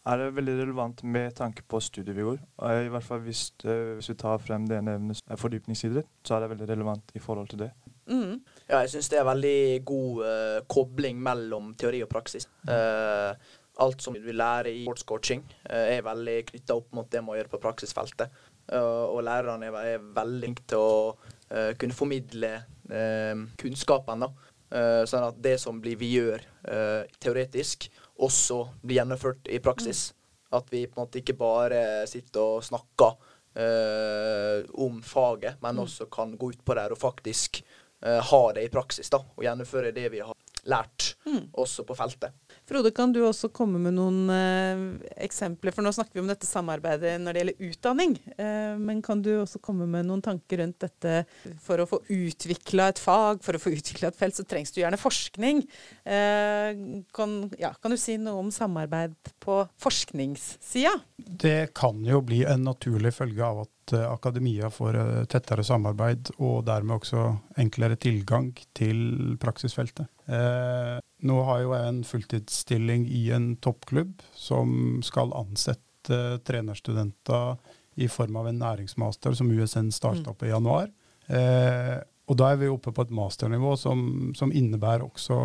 er 0.06 0.20
det 0.20 0.28
veldig 0.36 0.54
relevant 0.62 1.02
med 1.04 1.34
tanke 1.36 1.64
på 1.68 1.80
studiet 1.82 2.16
vi 2.16 2.24
går. 2.26 2.40
I 2.64 2.90
hvert 2.92 3.04
fall 3.04 3.22
hvis, 3.26 3.48
uh, 3.66 3.98
hvis 3.98 4.10
vi 4.12 4.18
tar 4.20 4.40
frem 4.42 4.66
det 4.68 4.80
ene 4.80 4.96
evnet 4.98 5.38
fordypningsidrett, 5.40 6.08
så 6.24 6.36
er 6.36 6.44
det 6.44 6.52
veldig 6.54 6.68
relevant 6.70 7.14
i 7.14 7.22
forhold 7.22 7.50
til 7.52 7.64
det. 7.66 7.70
Mm. 8.08 8.38
Ja, 8.70 8.80
jeg 8.80 8.92
syns 8.94 9.10
det 9.12 9.18
er 9.20 9.28
veldig 9.28 9.58
god 9.88 10.22
uh, 10.24 10.58
kobling 10.70 11.20
mellom 11.22 11.74
teori 11.80 12.02
og 12.04 12.10
praksis. 12.12 12.48
Uh, 12.68 13.34
alt 13.78 14.02
som 14.02 14.16
vi 14.16 14.34
lærer 14.34 14.72
i 14.72 14.86
sportscoaching, 14.86 15.44
er 15.70 16.00
veldig 16.02 16.38
knytta 16.48 16.74
opp 16.74 16.88
mot 16.98 17.06
det 17.06 17.20
vi 17.20 17.26
må 17.28 17.36
gjøre 17.36 17.52
på 17.52 17.60
praksisfeltet. 17.62 18.32
og 18.74 19.20
lærerne 19.22 19.68
er, 19.68 19.76
er 19.94 20.08
veldig 20.16 20.40
flinke 20.40 20.64
til 20.66 20.82
å 20.82 21.12
kunne 21.78 21.94
formidle 21.94 22.50
kunnskapen. 23.62 24.24
sånn 25.06 25.28
at 25.28 25.38
det 25.38 25.60
som 25.62 25.78
blir 25.80 25.94
vi 25.94 26.10
gjør 26.16 26.42
teoretisk, 27.22 27.86
også 28.18 28.62
blir 28.82 29.00
gjennomført 29.00 29.48
i 29.50 29.60
praksis. 29.62 30.12
At 30.54 30.70
vi 30.72 30.86
på 30.86 30.96
en 30.96 31.04
måte 31.04 31.20
ikke 31.20 31.36
bare 31.38 32.06
sitter 32.08 32.56
og 32.56 32.64
snakker 32.64 33.18
eh, 33.58 34.64
om 34.80 35.02
faget, 35.04 35.60
men 35.62 35.76
mm. 35.76 35.82
også 35.84 36.08
kan 36.12 36.36
gå 36.38 36.52
ut 36.54 36.64
på 36.64 36.76
det 36.78 36.88
og 36.94 37.00
faktisk 37.00 37.60
eh, 38.02 38.20
ha 38.30 38.42
det 38.56 38.64
i 38.66 38.72
praksis. 38.72 39.10
da, 39.12 39.20
Og 39.36 39.44
gjennomføre 39.44 39.92
det 39.96 40.08
vi 40.14 40.22
har 40.24 40.34
lært, 40.68 41.14
mm. 41.26 41.50
også 41.52 41.84
på 41.88 41.96
feltet. 41.98 42.34
Frode, 42.68 42.90
kan 42.92 43.12
du 43.14 43.22
også 43.24 43.48
komme 43.54 43.78
med 43.80 43.94
noen 43.96 44.28
eh, 44.28 44.80
eksempler? 45.24 45.72
For 45.72 45.84
nå 45.84 45.92
snakker 45.96 46.18
vi 46.18 46.20
om 46.20 46.28
dette 46.28 46.44
samarbeidet 46.44 47.14
når 47.22 47.32
det 47.32 47.40
gjelder 47.40 47.70
utdanning. 47.70 48.16
Eh, 48.36 48.74
men 48.76 49.00
kan 49.04 49.22
du 49.24 49.30
også 49.38 49.60
komme 49.64 49.86
med 49.88 50.04
noen 50.04 50.20
tanker 50.24 50.60
rundt 50.60 50.84
dette 50.84 51.22
for 51.64 51.80
å 51.80 51.86
få 51.88 52.02
utvikla 52.12 52.90
et 52.92 53.00
fag, 53.00 53.40
for 53.46 53.56
å 53.56 53.62
få 53.62 53.72
utvikla 53.72 54.10
et 54.12 54.18
felt, 54.20 54.36
så 54.36 54.44
trengs 54.44 54.74
det 54.74 54.82
gjerne 54.82 55.00
forskning. 55.00 55.64
Eh, 56.04 56.84
kan, 57.16 57.38
ja, 57.56 57.72
kan, 57.80 57.96
du 57.96 58.00
si 58.00 58.18
noe 58.20 58.44
om 58.44 58.52
samarbeid 58.52 59.16
på 59.40 59.62
forskningssida? 59.80 60.92
Det 61.16 61.72
kan 61.78 62.04
jo 62.04 62.20
bli 62.20 62.44
en 62.44 62.68
naturlig 62.68 63.16
følge 63.16 63.48
av 63.48 63.64
at 63.64 63.72
Eh, 63.92 64.12
akademia 64.12 64.70
får 64.70 64.96
eh, 64.96 65.24
tettere 65.30 65.64
samarbeid 65.64 66.32
og 66.38 66.64
dermed 66.66 66.98
også 66.98 67.24
enklere 67.60 67.98
tilgang 68.00 68.52
til 68.76 69.36
praksisfeltet. 69.40 70.08
Eh, 70.26 70.98
nå 71.28 71.38
har 71.48 71.62
jo 71.62 71.74
jeg 71.74 71.92
en 71.92 72.04
fulltidsstilling 72.06 73.06
i 73.08 73.28
en 73.36 73.54
toppklubb 73.64 74.22
som 74.36 75.00
skal 75.06 75.34
ansette 75.36 76.18
trenerstudenter 76.46 77.56
i 77.98 78.06
form 78.08 78.38
av 78.40 78.48
en 78.48 78.60
næringsmaster 78.62 79.34
som 79.34 79.50
USN 79.50 79.90
starta 79.92 80.30
opp 80.32 80.44
i 80.46 80.52
januar. 80.52 80.92
Eh, 81.26 81.98
og 82.28 82.36
da 82.36 82.52
er 82.52 82.60
vi 82.60 82.68
oppe 82.70 82.92
på 82.94 83.04
et 83.06 83.14
masternivå 83.14 83.74
som, 83.80 84.32
som 84.36 84.52
innebærer 84.52 85.06
også 85.06 85.38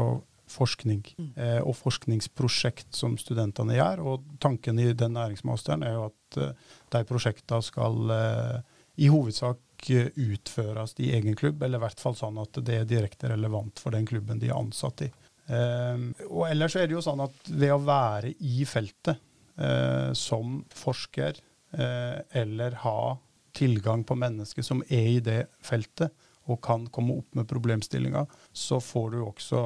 forskning 0.54 1.02
mm. 1.18 1.32
eh, 1.36 1.60
og 1.64 1.76
forskningsprosjekt 1.80 2.94
som 2.96 3.18
studentene 3.20 3.78
gjør. 3.78 4.04
Og 4.06 4.30
tanken 4.44 4.80
i 4.82 4.92
den 4.98 5.16
næringsmasteren 5.18 5.86
er 5.88 5.98
jo 5.98 6.08
at 6.12 6.40
eh, 6.42 6.72
de 6.96 7.04
prosjektene 7.10 7.66
skal 7.66 8.16
eh, 8.16 8.80
i 9.02 9.10
hovedsak 9.12 9.90
eh, 9.90 10.10
utføres 10.16 10.96
i 11.02 11.12
egen 11.18 11.38
klubb, 11.40 11.64
eller 11.64 11.82
i 11.82 11.86
hvert 11.86 12.04
fall 12.04 12.18
sånn 12.18 12.40
at 12.42 12.62
det 12.66 12.80
er 12.82 12.90
direkte 12.90 13.32
relevant 13.34 13.82
for 13.82 13.96
den 13.96 14.08
klubben 14.10 14.42
de 14.42 14.52
er 14.52 14.60
ansatt 14.60 15.06
i. 15.08 15.10
Eh, 15.50 16.10
og 16.30 16.48
ellers 16.50 16.78
er 16.80 16.88
det 16.88 16.98
jo 16.98 17.06
sånn 17.06 17.26
at 17.26 17.50
ved 17.50 17.74
å 17.74 17.82
være 17.84 18.36
i 18.40 18.68
feltet 18.70 19.18
eh, 19.58 20.12
som 20.18 20.62
forsker, 20.74 21.42
eller 21.74 22.76
ha 22.84 23.16
tilgang 23.58 24.04
på 24.06 24.14
mennesker 24.14 24.62
som 24.62 24.84
er 24.94 25.08
i 25.10 25.22
det 25.26 25.40
feltet, 25.66 26.14
og 26.46 26.60
kan 26.62 26.84
komme 26.94 27.16
opp 27.18 27.34
med 27.34 27.48
problemstillinger, 27.50 28.28
så 28.54 28.78
får 28.78 29.08
du 29.16 29.20
også 29.24 29.62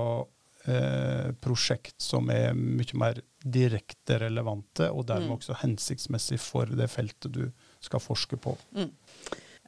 eh, 0.69 1.31
prosjekt 1.43 1.97
som 2.03 2.29
er 2.33 2.53
mye 2.57 2.99
mer 2.99 3.21
direkte 3.43 4.19
relevante, 4.21 4.89
og 4.91 5.07
dermed 5.09 5.31
mm. 5.31 5.35
også 5.39 5.59
hensiktsmessig 5.63 6.39
for 6.43 6.69
det 6.77 6.89
feltet 6.91 7.33
du 7.33 7.43
skal 7.83 8.03
forske 8.03 8.39
på. 8.41 8.55
Mm. 8.75 8.91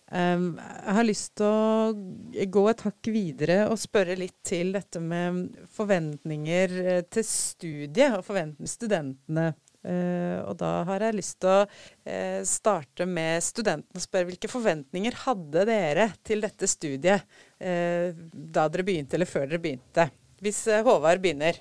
Um, 0.10 0.46
jeg 0.58 0.94
har 0.98 1.06
lyst 1.06 1.36
til 1.38 1.46
å 1.46 2.46
gå 2.50 2.62
et 2.72 2.80
hakk 2.82 3.10
videre 3.14 3.58
og 3.70 3.78
spørre 3.78 4.16
litt 4.18 4.40
til 4.48 4.72
dette 4.74 4.98
med 5.04 5.60
forventninger 5.76 6.74
eh, 6.82 7.02
til 7.14 7.26
studiet 7.28 8.18
og 8.18 8.26
forventninger 8.26 8.72
studentene. 8.72 9.52
Uh, 9.80 10.42
og 10.44 10.58
da 10.60 10.70
har 10.90 11.06
jeg 11.06 11.16
lyst 11.16 11.38
til 11.40 11.54
å 11.54 11.60
uh, 11.64 12.42
starte 12.44 13.06
med 13.08 13.40
studentene 13.46 13.96
og 13.96 14.04
spørre 14.04 14.28
hvilke 14.28 14.50
forventninger 14.52 15.16
hadde 15.22 15.64
dere 15.70 16.10
til 16.28 16.44
dette 16.44 16.68
studiet 16.68 17.24
uh, 17.24 18.10
da 18.34 18.66
dere 18.68 18.88
begynte, 18.90 19.16
eller 19.16 19.30
før 19.30 19.46
dere 19.48 19.62
begynte? 19.64 20.10
Hvis 20.44 20.62
eh, 20.72 20.84
Håvard 20.86 21.22
begynner. 21.24 21.60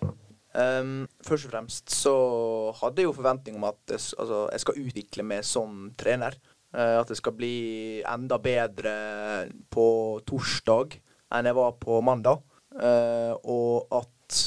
Um, 0.58 1.04
først 1.23 1.47
og 1.47 1.52
fremst 1.52 1.92
så 1.92 2.12
hadde 2.80 3.02
jeg 3.02 3.06
jo 3.11 3.14
forventning 3.14 3.58
om 3.58 3.66
at 3.68 3.78
jeg, 3.92 4.00
altså, 4.18 4.47
jeg 4.50 4.62
skal 4.62 4.78
utvikle 4.80 5.26
meg 5.26 5.44
som 5.47 5.90
trener. 5.99 6.38
Uh, 6.75 7.00
at 7.00 7.11
det 7.11 7.18
skal 7.18 7.37
bli 7.37 7.56
enda 8.06 8.38
bedre 8.42 8.94
på 9.73 9.87
torsdag 10.28 10.99
enn 11.35 11.49
jeg 11.49 11.58
var 11.58 11.76
på 11.80 12.00
mandag. 12.04 12.42
Uh, 12.78 13.35
og 13.49 13.99
at 13.99 14.40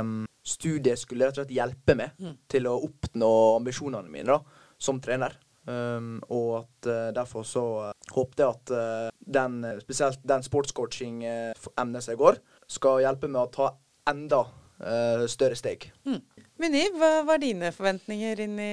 um, 0.00 0.22
studiet 0.44 1.00
skulle 1.00 1.26
rett 1.26 1.38
og 1.38 1.42
slett 1.42 1.56
hjelpe 1.56 1.96
meg 1.98 2.18
mm. 2.20 2.36
til 2.52 2.68
å 2.70 2.76
oppnå 2.86 3.32
ambisjonene 3.56 4.12
mine 4.12 4.36
da, 4.36 4.38
som 4.80 5.00
trener. 5.02 5.34
Um, 5.66 6.16
og 6.34 6.62
at 6.62 6.90
uh, 6.90 7.10
derfor 7.14 7.46
så 7.46 7.64
håpte 8.12 8.42
jeg 8.42 8.56
at 8.56 9.12
den, 9.22 9.62
spesielt 9.80 10.24
den 10.26 10.42
sportscoaching-emnet 10.44 12.04
som 12.04 12.12
jeg 12.12 12.20
går, 12.20 12.40
skal 12.70 13.02
hjelpe 13.04 13.30
med 13.30 13.42
å 13.42 13.50
ta 13.52 13.70
enda 14.10 14.44
uh, 14.82 15.24
større 15.30 15.58
steg. 15.58 15.90
Mm. 16.08 16.20
Muni, 16.62 16.84
hva 16.98 17.22
var 17.26 17.42
dine 17.42 17.72
forventninger 17.74 18.44
inn 18.44 18.58
i 18.62 18.72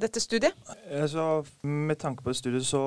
dette 0.00 0.20
studiet? 0.20 0.54
Altså, 0.90 1.44
med 1.62 1.96
tanke 2.00 2.24
på 2.24 2.32
studiet 2.32 2.66
så 2.66 2.82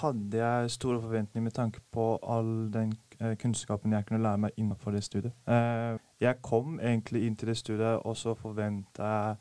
hadde 0.00 0.38
jeg 0.38 0.70
store 0.70 1.00
forventninger 1.02 1.44
med 1.44 1.54
tanke 1.56 1.80
på 1.92 2.10
all 2.22 2.68
den 2.72 2.92
uh, 3.22 3.34
kunnskapen 3.40 3.92
jeg 3.92 4.06
kunne 4.08 4.22
lære 4.22 4.44
meg 4.46 4.60
innenfor 4.60 4.94
det 4.94 5.04
studiet. 5.04 5.34
Uh, 5.48 5.98
jeg 6.20 6.40
kom 6.42 6.80
egentlig 6.80 7.26
inn 7.26 7.36
til 7.36 7.52
det 7.52 7.58
studiet 7.58 8.00
og 8.04 8.16
så 8.16 8.34
forventa 8.38 9.10
jeg 9.10 9.36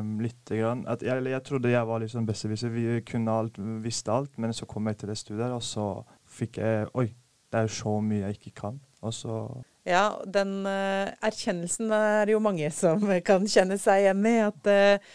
um, 0.00 0.16
litt 0.22 0.50
grann 0.50 0.82
at 0.90 1.02
jeg, 1.02 1.22
jeg, 1.30 1.42
trodde 1.46 1.70
jeg 1.70 1.86
var 1.86 2.02
liksom 2.02 2.26
besserwisser. 2.26 2.72
Vi 2.74 3.00
kunne 3.06 3.32
alt, 3.32 3.60
visste 3.84 4.12
alt, 4.12 4.38
men 4.38 4.54
så 4.54 4.66
kom 4.66 4.86
jeg 4.88 4.98
til 4.98 5.12
det 5.12 5.18
studiet, 5.18 5.52
og 5.52 5.62
så 5.62 5.86
fikk 6.38 6.58
jeg 6.62 6.90
Oi, 6.94 7.10
det 7.56 7.64
er 7.64 7.72
så 7.72 7.96
mye 8.04 8.26
jeg 8.26 8.38
ikke 8.38 8.54
kan. 8.60 8.82
Ja, 9.86 10.18
den 10.26 10.66
uh, 10.66 11.12
erkjennelsen 11.24 11.92
er 11.94 12.32
jo 12.32 12.42
mange 12.42 12.68
som 12.74 13.04
kan 13.28 13.46
kjenne 13.48 13.78
seg 13.80 14.02
igjen 14.02 14.28
i. 14.28 14.34
At 14.44 14.68
uh, 14.68 15.14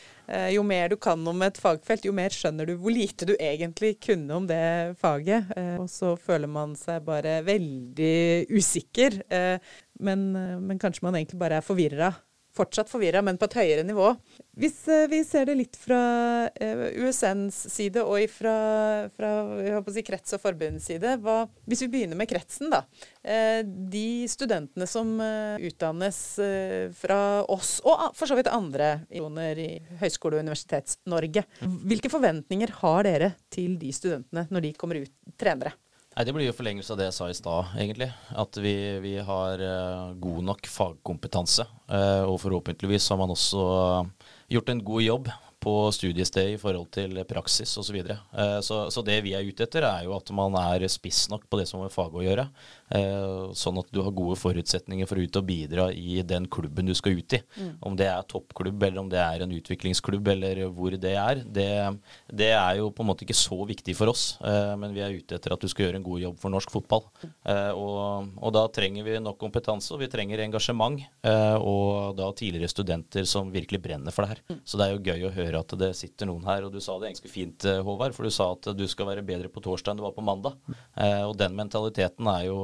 jo 0.54 0.64
mer 0.64 0.88
du 0.90 0.96
kan 1.02 1.22
om 1.28 1.44
et 1.44 1.60
fagfelt, 1.60 2.08
jo 2.08 2.16
mer 2.16 2.32
skjønner 2.32 2.70
du 2.70 2.78
hvor 2.80 2.94
lite 2.96 3.28
du 3.28 3.34
egentlig 3.36 3.98
kunne 4.00 4.38
om 4.38 4.48
det 4.48 4.96
faget. 5.02 5.52
Og 5.76 5.90
så 5.92 6.14
føler 6.16 6.48
man 6.48 6.78
seg 6.80 7.04
bare 7.04 7.42
veldig 7.44 8.48
usikker. 8.48 9.20
Men, 10.00 10.24
men, 10.32 10.80
kanskje 10.80 11.04
man 11.04 11.20
egentlig 11.20 11.42
bare 11.42 11.60
er 11.60 11.68
forvirra 11.68 12.14
fortsatt 12.56 12.90
forvirra, 12.92 13.22
men 13.24 13.38
på 13.40 13.48
et 13.48 13.58
høyere 13.62 13.84
nivå. 13.88 14.12
Hvis 14.60 14.82
eh, 14.92 15.08
vi 15.12 15.22
ser 15.28 15.48
det 15.48 15.56
litt 15.58 15.78
fra 15.80 16.00
eh, 16.52 16.84
USNs 17.02 17.56
side 17.72 18.04
og 18.04 18.26
fra, 18.34 18.56
fra 19.16 19.32
si, 19.94 20.04
krets- 20.06 20.36
og 20.36 20.42
forbundsside 20.44 21.16
hvis 21.70 21.84
vi 21.86 21.90
begynner 21.94 22.20
med 22.20 22.30
kretsen, 22.30 22.72
da. 22.74 22.84
Eh, 23.24 23.62
de 23.64 24.28
studentene 24.32 24.88
som 24.90 25.14
utdannes 25.22 26.20
fra 26.98 27.20
oss, 27.52 27.78
og 27.88 28.12
for 28.18 28.30
så 28.30 28.38
vidt 28.38 28.52
andre 28.52 28.94
i 29.12 29.22
Høgskole- 30.02 30.40
og 30.40 30.44
Universitets-Norge. 30.46 31.46
Hvilke 31.88 32.12
forventninger 32.12 32.76
har 32.82 33.08
dere 33.08 33.32
til 33.54 33.78
de 33.82 33.94
studentene 33.96 34.48
når 34.52 34.68
de 34.68 34.76
kommer 34.78 35.02
ut 35.04 35.14
trenere? 35.40 35.74
Nei, 36.12 36.26
Det 36.28 36.34
blir 36.36 36.50
jo 36.50 36.56
forlengelse 36.56 36.92
av 36.92 37.00
det 37.00 37.06
jeg 37.08 37.16
sa 37.16 37.30
i 37.32 37.38
stad, 37.38 37.70
egentlig. 37.80 38.10
At 38.36 38.58
vi, 38.60 38.74
vi 39.00 39.14
har 39.24 39.62
uh, 39.64 40.12
god 40.20 40.42
nok 40.50 40.68
fagkompetanse. 40.68 41.64
Uh, 41.88 42.28
og 42.28 42.36
forhåpentligvis 42.44 43.08
har 43.14 43.20
man 43.22 43.32
også 43.32 43.62
uh, 43.64 44.34
gjort 44.52 44.74
en 44.74 44.84
god 44.84 45.06
jobb 45.06 45.32
på 45.62 45.76
studiested 45.96 46.52
i 46.52 46.60
forhold 46.60 46.90
til 46.92 47.22
praksis 47.30 47.78
osv. 47.78 47.86
Så, 47.86 47.94
videre. 47.94 48.18
så 48.66 48.90
Så 48.90 49.04
det 49.06 49.20
vi 49.22 49.36
er 49.38 49.46
ute 49.46 49.64
etter, 49.64 49.86
er 49.86 50.08
jo 50.08 50.16
at 50.16 50.32
man 50.34 50.58
er 50.58 50.88
spiss 50.90 51.28
nok 51.30 51.46
på 51.46 51.60
det 51.60 51.68
som 51.70 51.80
har 51.80 51.86
med 51.86 51.94
faget 51.94 52.18
å 52.18 52.24
gjøre. 52.26 52.48
Eh, 52.92 53.52
sånn 53.56 53.80
at 53.80 53.88
du 53.94 54.02
har 54.04 54.12
gode 54.16 54.36
forutsetninger 54.40 55.08
for 55.08 55.20
å 55.20 55.24
ut 55.24 55.38
og 55.40 55.46
bidra 55.48 55.88
i 55.96 56.20
den 56.28 56.48
klubben 56.52 56.90
du 56.90 56.96
skal 56.98 57.16
ut 57.20 57.38
i. 57.38 57.40
Mm. 57.56 57.72
Om 57.88 57.98
det 58.00 58.08
er 58.12 58.28
toppklubb, 58.28 58.84
eller 58.84 59.04
om 59.04 59.12
det 59.12 59.22
er 59.22 59.46
en 59.46 59.56
utviklingsklubb, 59.56 60.28
eller 60.34 60.64
hvor 60.76 60.96
det 61.00 61.14
er. 61.16 61.44
Det, 61.46 61.70
det 62.28 62.52
er 62.52 62.82
jo 62.82 62.90
på 62.96 63.06
en 63.06 63.12
måte 63.12 63.24
ikke 63.26 63.38
så 63.38 63.62
viktig 63.70 63.96
for 63.96 64.12
oss, 64.12 64.26
eh, 64.44 64.74
men 64.80 64.96
vi 64.96 65.04
er 65.06 65.16
ute 65.16 65.38
etter 65.38 65.56
at 65.56 65.64
du 65.64 65.70
skal 65.72 65.88
gjøre 65.88 66.02
en 66.02 66.08
god 66.08 66.24
jobb 66.26 66.42
for 66.42 66.54
norsk 66.54 66.74
fotball. 66.74 67.08
Eh, 67.24 67.72
og, 67.72 68.34
og 68.42 68.56
da 68.58 68.66
trenger 68.76 69.08
vi 69.08 69.18
nok 69.24 69.40
kompetanse, 69.40 69.94
og 69.96 70.04
vi 70.04 70.12
trenger 70.12 70.44
engasjement. 70.44 71.00
Og 71.62 72.16
da 72.18 72.28
tidligere 72.36 72.70
studenter 72.72 73.26
som 73.30 73.52
virkelig 73.54 73.80
brenner 73.84 74.14
for 74.14 74.26
det 74.26 74.34
her. 74.34 74.42
Mm. 74.50 74.60
Så 74.68 74.80
det 74.80 74.86
er 74.86 74.94
jo 74.96 75.04
gøy 75.06 75.26
å 75.28 75.34
høre 75.36 75.62
at 75.62 75.76
det 75.80 75.92
sitter 75.98 76.28
noen 76.28 76.48
her. 76.48 76.66
Og 76.66 76.74
du 76.74 76.82
sa 76.84 76.98
det 77.00 77.12
ganske 77.12 77.32
fint, 77.32 77.66
Håvard, 77.86 78.16
for 78.16 78.28
du 78.28 78.34
sa 78.34 78.50
at 78.56 78.72
du 78.76 78.84
skal 78.90 79.08
være 79.12 79.24
bedre 79.26 79.52
på 79.52 79.64
torsdag 79.64 79.94
enn 79.94 80.02
du 80.02 80.06
var 80.06 80.16
på 80.16 80.26
mandag. 80.26 80.58
Og 81.30 81.36
den 81.40 81.56
mentaliteten 81.58 82.28
er 82.32 82.48
jo 82.50 82.60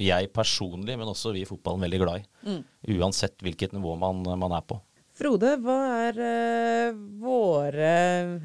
jeg 0.00 0.30
personlig, 0.34 0.96
men 0.98 1.08
også 1.10 1.32
vi 1.34 1.44
i 1.44 1.48
fotballen, 1.48 1.84
veldig 1.86 2.00
glad 2.02 2.22
i. 2.22 2.26
Mm. 2.46 2.60
Uansett 2.96 3.42
hvilket 3.44 3.74
nivå 3.76 3.94
man, 4.00 4.22
man, 4.38 4.54
er 4.56 4.64
på. 4.66 4.78
Frode, 5.16 5.54
hva 5.64 5.76
er 6.10 6.18
uh, 6.20 6.98
våre, 7.22 7.92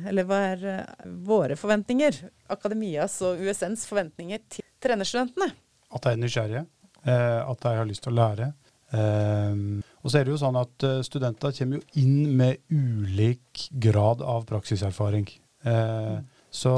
eller 0.08 0.28
hva 0.28 0.40
er 0.54 0.66
uh, 0.68 1.10
våre 1.28 1.58
forventninger, 1.60 2.22
Akademias 2.54 3.18
og 3.28 3.42
USNs 3.44 3.84
forventninger 3.90 4.44
til 4.52 4.66
trenerstudentene? 4.84 5.52
At 5.92 6.08
de 6.08 6.14
er 6.14 6.22
nysgjerrige, 6.22 6.64
uh, 7.04 7.42
at 7.44 7.66
de 7.66 7.76
har 7.82 7.90
lyst 7.90 8.08
til 8.08 8.16
å 8.16 8.20
lære. 8.22 8.54
og 8.92 10.08
så 10.12 10.18
er 10.20 10.26
det 10.28 10.34
jo 10.34 10.40
sånn 10.42 10.58
at 10.60 10.84
studenter 11.08 11.54
kommer 11.56 11.78
jo 11.80 12.02
inn 12.02 12.34
med 12.36 12.60
ulik 12.68 13.70
grad 13.72 14.20
av 14.20 14.44
praksiserfaring. 14.50 15.30
Mm. 15.64 16.26
Så 16.52 16.74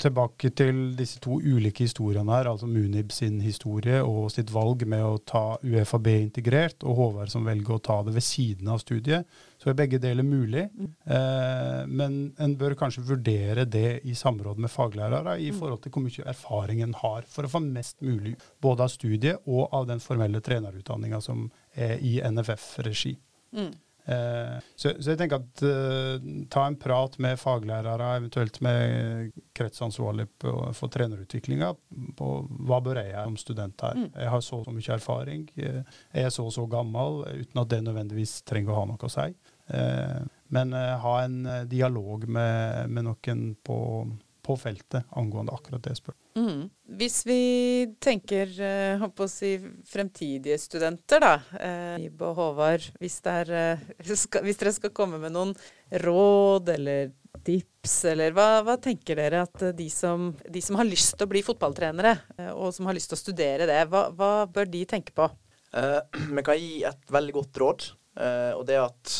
tilbake 0.00 0.50
til 0.56 0.78
disse 0.96 1.20
to 1.22 1.36
ulike 1.42 1.84
historiene 1.84 2.32
her, 2.32 2.48
altså 2.50 2.68
Munib 2.70 3.12
sin 3.12 3.40
historie 3.44 3.98
og 4.04 4.30
sitt 4.32 4.50
valg 4.52 4.84
med 4.88 5.04
å 5.04 5.18
ta 5.28 5.42
UFAB 5.60 6.08
integrert, 6.14 6.84
og 6.86 6.96
Håvard 6.98 7.32
som 7.32 7.44
velger 7.48 7.76
å 7.76 7.82
ta 7.82 7.98
det 8.06 8.14
ved 8.16 8.24
siden 8.24 8.70
av 8.72 8.80
studiet, 8.82 9.28
så 9.60 9.70
er 9.70 9.78
begge 9.78 10.00
deler 10.02 10.26
mulig. 10.26 10.64
Mm. 10.72 10.88
Eh, 11.16 11.82
men 11.92 12.16
en 12.42 12.56
bør 12.58 12.76
kanskje 12.78 13.04
vurdere 13.12 13.66
det 13.68 14.00
i 14.08 14.16
samråd 14.18 14.62
med 14.64 14.72
faglærere 14.72 15.36
i 15.38 15.52
mm. 15.52 15.60
forhold 15.60 15.84
til 15.84 15.94
hvor 15.94 16.06
mye 16.06 16.28
erfaring 16.34 16.82
en 16.86 16.96
har, 17.02 17.28
for 17.28 17.46
å 17.46 17.52
få 17.52 17.62
mest 17.66 18.00
mulig 18.02 18.34
både 18.62 18.88
av 18.88 18.94
studiet 18.94 19.46
og 19.46 19.68
av 19.70 19.86
den 19.90 20.02
formelle 20.02 20.42
trenerutdanninga 20.42 21.22
som 21.22 21.46
er 21.76 21.98
i 22.00 22.18
NFF-regi. 22.24 23.16
Mm. 23.52 23.72
Eh, 24.04 24.58
så, 24.76 24.90
så, 24.98 25.12
jeg 25.12 25.18
tenker 25.20 25.38
at 25.38 25.62
uh, 25.62 26.24
ta 26.50 26.64
en 26.66 26.78
prat 26.80 27.14
med 27.22 27.38
faglærere, 27.38 28.08
eventuelt 28.18 28.58
med 28.64 29.30
kretsansvarlig 29.54 30.26
på, 30.42 30.54
for 30.74 30.90
trenerutviklinga, 30.92 31.70
på 32.18 32.30
hva 32.66 32.80
bør 32.82 32.98
jeg 33.02 33.12
gjøre 33.12 33.28
som 33.30 33.38
student 33.44 33.86
her. 33.86 34.00
Mm. 34.00 34.10
Jeg 34.16 34.34
har 34.34 34.42
så 34.42 34.58
og 34.58 34.66
så 34.66 34.74
mye 34.74 34.96
erfaring, 34.96 35.46
eh, 35.56 35.80
jeg 36.14 36.26
er 36.26 36.34
så 36.34 36.48
og 36.48 36.54
så 36.56 36.66
gammel, 36.70 37.22
uten 37.30 37.62
at 37.62 37.70
det 37.70 37.82
nødvendigvis 37.86 38.40
trenger 38.48 38.74
å 38.74 38.80
ha 38.80 38.90
noe 38.90 39.08
å 39.08 39.12
si. 39.12 39.30
Uh, 39.72 40.20
men 40.52 40.74
uh, 40.74 40.98
ha 41.00 41.14
en 41.22 41.38
dialog 41.70 42.26
med, 42.26 42.90
med 42.90 43.06
noen 43.06 43.46
på 43.64 43.78
på 44.42 44.56
feltet 44.58 45.06
angående 45.18 45.54
akkurat 45.54 45.84
det 45.84 45.94
spørsmålet. 45.96 46.18
Mm. 46.36 46.62
Hvis 46.98 47.22
vi 47.28 47.42
tenker 48.02 48.50
håper 49.00 49.26
å 49.26 49.30
si 49.30 49.52
fremtidige 49.88 50.58
studenter, 50.60 51.22
da. 51.22 51.32
Ibe 52.02 52.30
og 52.30 52.38
Håvard, 52.40 52.88
hvis, 53.00 53.20
er, 53.30 53.52
uh, 53.78 53.98
hvis, 54.02 54.60
dere 54.60 54.74
skal 54.74 54.94
komme 54.96 55.20
med 55.22 55.34
noen 55.34 55.54
råd 56.02 56.72
eller 56.74 57.12
tips, 57.46 57.94
eller 58.12 58.34
hva, 58.36 58.48
hva 58.66 58.76
tenker 58.82 59.18
dere 59.18 59.44
at 59.46 59.66
de 59.76 59.88
som, 59.92 60.30
de 60.42 60.62
som, 60.64 60.76
har 60.80 60.88
lyst 60.88 61.16
til 61.16 61.28
å 61.28 61.32
bli 61.32 61.44
fotballtrenere, 61.46 62.16
uh, 62.40 62.52
og 62.56 62.74
som 62.74 62.90
har 62.90 62.98
lyst 62.98 63.12
til 63.12 63.18
å 63.20 63.22
studere 63.22 63.68
det, 63.70 63.78
hva, 63.92 64.08
hva 64.16 64.32
bør 64.50 64.72
de 64.72 64.84
tenke 64.90 65.14
på? 65.16 65.28
Vi 66.36 66.42
kan 66.44 66.58
gi 66.58 66.82
et 66.84 67.14
veldig 67.14 67.32
godt 67.38 67.62
råd, 67.62 67.84
og 68.58 68.66
det 68.68 68.74
er 68.76 68.82
at 68.82 69.12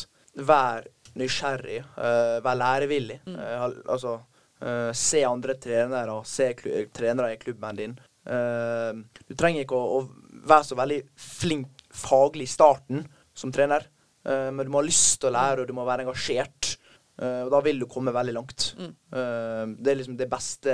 vær 0.45 0.83
nysgjerrig, 1.17 1.79
vær 2.45 2.59
lærevillig. 2.59 3.15
Mm. 3.25 3.39
altså 3.89 4.19
Uh, 4.63 4.91
se 4.95 5.23
andre 5.27 5.57
trenere, 5.59 6.15
se 6.23 6.53
trenere 6.95 7.33
i 7.33 7.39
klubben 7.41 7.79
din. 7.79 7.97
Uh, 8.23 9.03
du 9.27 9.35
trenger 9.35 9.65
ikke 9.65 9.75
å, 9.75 9.99
å, 9.99 10.37
være 10.47 10.67
så 10.69 10.77
veldig 10.79 11.01
flink 11.19 11.83
faglig 11.93 12.47
i 12.47 12.53
starten 12.53 13.03
som 13.35 13.51
trener, 13.51 13.89
uh, 14.29 14.49
men 14.55 14.63
du 14.63 14.71
må 14.71 14.79
ha 14.79 14.87
lyst 14.87 15.19
til 15.19 15.31
å 15.31 15.35
lære, 15.35 15.63
og 15.63 15.67
du 15.67 15.75
må 15.75 15.87
være 15.87 16.07
engasjert. 16.07 16.77
og 17.13 17.49
da 17.53 17.59
vil 17.61 17.77
du 17.79 17.85
komme 17.85 18.11
veldig 18.11 18.33
langt. 18.33 18.63
Mm. 18.73 18.93
det 19.77 19.91
er 19.91 19.97
liksom 19.99 20.15
det 20.17 20.25
beste 20.31 20.73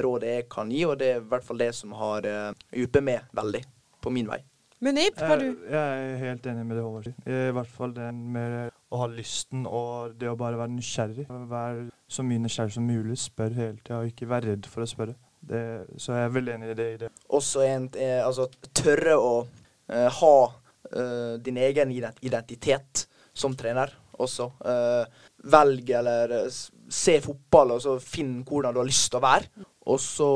rådet 0.00 0.30
jeg 0.30 0.46
kan 0.50 0.70
gi, 0.72 0.84
og 0.88 0.96
det 1.00 1.10
er 1.12 1.20
i 1.20 1.26
hvert 1.28 1.44
fall 1.44 1.60
det 1.60 1.72
som 1.76 1.92
har 1.98 2.24
uh, 2.24 2.54
hjulpet 2.72 3.04
meg 3.04 3.34
veldig 3.36 3.62
på 4.02 4.12
min 4.14 4.30
vei. 4.30 4.40
Munib, 4.82 5.18
har 5.20 5.38
du 5.38 5.50
Jeg 5.70 5.78
er 5.78 6.16
helt 6.24 6.46
enig 6.50 6.64
med 6.66 6.78
det 6.78 6.84
Håvard 6.86 7.04
sier. 7.06 7.18
I 7.28 7.52
hvert 7.54 7.74
fall 7.76 7.92
den 7.94 8.24
med 8.34 8.72
å 8.92 9.00
ha 9.00 9.08
lysten 9.08 9.64
og 9.68 10.16
det 10.20 10.28
å 10.28 10.38
bare 10.38 10.58
være 10.60 10.74
nysgjerrig. 10.74 11.26
Være 11.50 11.86
så 12.12 12.24
mye 12.26 12.42
nysgjerrig 12.44 12.74
som 12.76 12.86
mulig. 12.86 13.16
Spør 13.20 13.54
hele 13.56 13.78
tida 13.80 14.02
og 14.02 14.10
ikke 14.10 14.28
være 14.30 14.52
redd 14.52 14.68
for 14.68 14.84
å 14.84 14.90
spørre. 14.90 15.16
Det, 15.42 15.62
så 15.98 16.14
jeg 16.14 16.28
er 16.28 16.34
veldig 16.36 16.52
enig 16.54 16.68
i 16.70 16.76
det. 16.78 16.88
I 16.92 17.00
det. 17.00 17.08
Også 17.34 17.64
en, 17.66 17.88
eh, 17.98 18.20
altså, 18.22 18.46
tørre 18.76 19.16
å 19.18 19.32
uh, 19.42 20.20
ha 20.20 20.36
uh, 20.46 21.34
din 21.42 21.58
egen 21.58 21.90
identitet 21.94 23.06
som 23.34 23.56
trener 23.58 23.90
også. 24.22 24.52
Uh, 24.62 25.24
velg 25.50 25.90
eller 25.98 26.36
se 26.52 27.16
fotball 27.24 27.74
og 27.74 27.82
så 27.82 27.96
finn 27.98 28.42
hvordan 28.46 28.76
du 28.76 28.82
har 28.82 28.90
lyst 28.90 29.08
til 29.10 29.18
å 29.18 29.24
være. 29.24 29.66
Og 29.90 29.98
så 29.98 30.28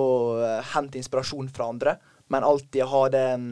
hent 0.73 0.97
inspirasjon 0.99 1.53
fra 1.55 1.69
andre, 1.71 1.93
men 2.35 2.43
alltid 2.43 2.89
ha 2.91 3.03
den 3.15 3.45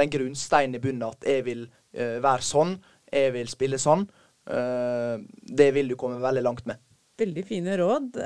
den 0.00 0.12
grunnsteinen 0.14 0.78
i 0.78 0.80
bunnen 0.80 1.10
at 1.10 1.26
jeg 1.28 1.42
vil 1.44 1.66
være 1.92 2.46
sånn, 2.46 2.70
jeg 3.12 3.34
vil 3.34 3.50
spille 3.52 3.76
sånn. 3.82 4.06
Uh, 4.50 5.22
det 5.46 5.70
vil 5.76 5.92
du 5.92 5.96
komme 5.98 6.20
veldig 6.22 6.42
langt 6.44 6.66
med. 6.68 6.80
Veldig 7.20 7.44
fine 7.46 7.76
råd. 7.76 8.16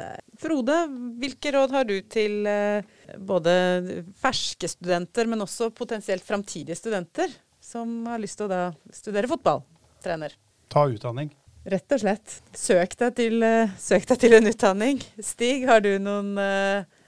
Frode, 0.40 0.76
hvilke 1.20 1.52
råd 1.54 1.74
har 1.74 1.86
du 1.88 1.96
til 2.10 2.46
uh, 2.46 2.84
både 3.18 3.54
ferske 4.20 4.70
studenter, 4.70 5.28
men 5.30 5.44
også 5.44 5.72
potensielt 5.74 6.24
framtidige 6.24 6.78
studenter 6.78 7.32
som 7.64 8.04
har 8.08 8.22
lyst 8.22 8.38
til 8.40 8.48
å 8.48 8.52
da 8.52 8.62
studere 8.94 9.30
fotball? 9.30 9.64
Trener. 10.04 10.36
Ta 10.72 10.86
utdanning. 10.90 11.32
Rett 11.64 11.96
og 11.96 12.02
slett. 12.02 12.40
Søk 12.52 12.92
deg 13.00 13.14
til, 13.16 13.44
søk 13.80 14.04
deg 14.10 14.20
til 14.20 14.36
en 14.36 14.50
utdanning. 14.50 14.98
Stig, 15.24 15.64
har 15.64 15.80
du 15.80 15.94
noen 15.96 16.34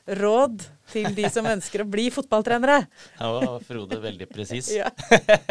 råd 0.07 0.64
til 0.92 1.09
de 1.16 1.29
som 1.33 1.46
ønsker 1.49 1.83
å 1.83 1.88
bli 1.90 2.07
fotballtrenere? 2.14 2.79
Ja, 3.18 3.31
var 3.33 3.62
Frode 3.66 3.99
veldig 4.03 4.29
presis. 4.31 4.70
Ja. 4.75 4.90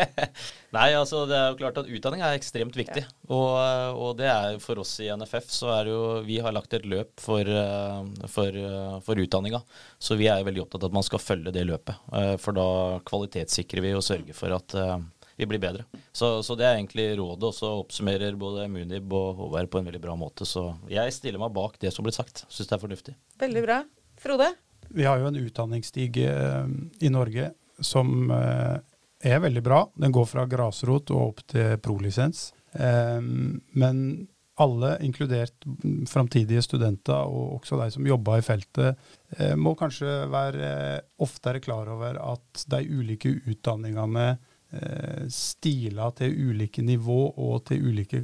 Nei, 0.75 0.89
altså 0.97 1.23
det 1.29 1.37
er 1.37 1.49
jo 1.51 1.59
klart 1.59 1.79
at 1.81 1.89
utdanning 1.91 2.23
er 2.25 2.37
ekstremt 2.37 2.75
viktig. 2.77 3.05
Ja. 3.05 3.13
Og, 3.29 3.51
og, 3.99 4.11
det 4.19 4.29
er 4.31 4.59
for 4.63 4.81
oss 4.83 4.95
i 5.03 5.09
NFF 5.11 5.49
så 5.53 5.71
er 5.75 5.87
det 5.87 5.95
jo 5.95 6.05
Vi 6.27 6.39
har 6.43 6.55
lagt 6.55 6.75
et 6.75 6.87
løp 6.89 7.13
for, 7.21 7.47
eh, 7.47 8.27
for, 8.31 8.61
eh, 8.61 8.95
for 9.05 9.25
utdanninga. 9.25 9.61
Så 9.99 10.17
vi 10.19 10.29
er 10.31 10.45
veldig 10.45 10.65
opptatt 10.65 10.83
av 10.83 10.91
at 10.91 10.99
man 10.99 11.07
skal 11.07 11.23
følge 11.23 11.53
det 11.55 11.65
løpet. 11.67 11.99
Eh, 12.19 12.35
for 12.41 12.57
da 12.57 12.69
kvalitetssikrer 13.07 13.85
vi 13.85 13.95
og 13.97 14.05
sørger 14.05 14.35
for 14.37 14.55
at 14.55 14.79
vi 15.35 15.47
blir 15.49 15.59
bedre. 15.59 15.83
Så, 16.15 16.39
så, 16.47 16.55
det 16.55 16.63
er 16.67 16.77
egentlig 16.77 17.09
rådet, 17.19 17.49
og 17.49 17.55
så 17.55 17.71
oppsummerer 17.81 18.37
både 18.39 18.69
Munib 18.71 19.11
og 19.15 19.41
Håvard 19.41 19.67
på 19.71 19.81
en 19.81 19.89
veldig 19.89 19.99
bra 20.03 20.15
måte. 20.19 20.47
Så 20.47 20.69
jeg 20.91 21.11
stiller 21.15 21.41
meg 21.41 21.51
bak 21.55 21.75
det 21.81 21.91
som 21.91 22.07
blir 22.07 22.15
sagt. 22.15 22.45
Syns 22.47 22.71
det 22.71 22.77
er 22.77 22.83
fornuftig. 22.85 23.17
Veldig 23.43 23.65
bra. 23.67 23.81
Frode? 24.21 24.53
Vi 24.95 25.03
har 25.05 25.19
jo 25.19 25.27
en 25.27 25.35
utdanningsstige 25.41 26.29
eh, 26.31 26.67
i 27.03 27.09
Norge 27.11 27.49
som 27.83 28.29
eh, 28.31 28.77
er 29.25 29.41
veldig 29.43 29.63
bra. 29.65 29.81
Den 29.99 30.13
går 30.15 30.29
fra 30.29 30.45
grasrot 30.47 31.11
og 31.11 31.25
opp 31.33 31.41
til 31.51 31.75
prolisens. 31.83 32.47
Eh, 32.73 33.19
men 33.21 33.99
alle, 34.63 34.93
inkludert 35.03 35.65
framtidige 36.07 36.61
studenter 36.63 37.27
og 37.27 37.57
også 37.57 37.75
de 37.81 37.89
som 37.91 38.05
jobber 38.07 38.39
i 38.39 38.45
feltet, 38.47 39.01
må 39.59 39.73
kanskje 39.75 40.13
være 40.31 40.69
oftere 41.19 41.59
klar 41.59 41.89
over 41.91 42.15
at 42.23 42.63
de 42.71 42.79
ulike 42.87 43.33
utdanningene 43.51 44.29
stiler 45.31 46.15
til 46.15 46.37
ulike 46.53 46.85
nivå 46.87 47.17
og 47.35 47.65
til 47.67 47.83
ulike 47.91 48.21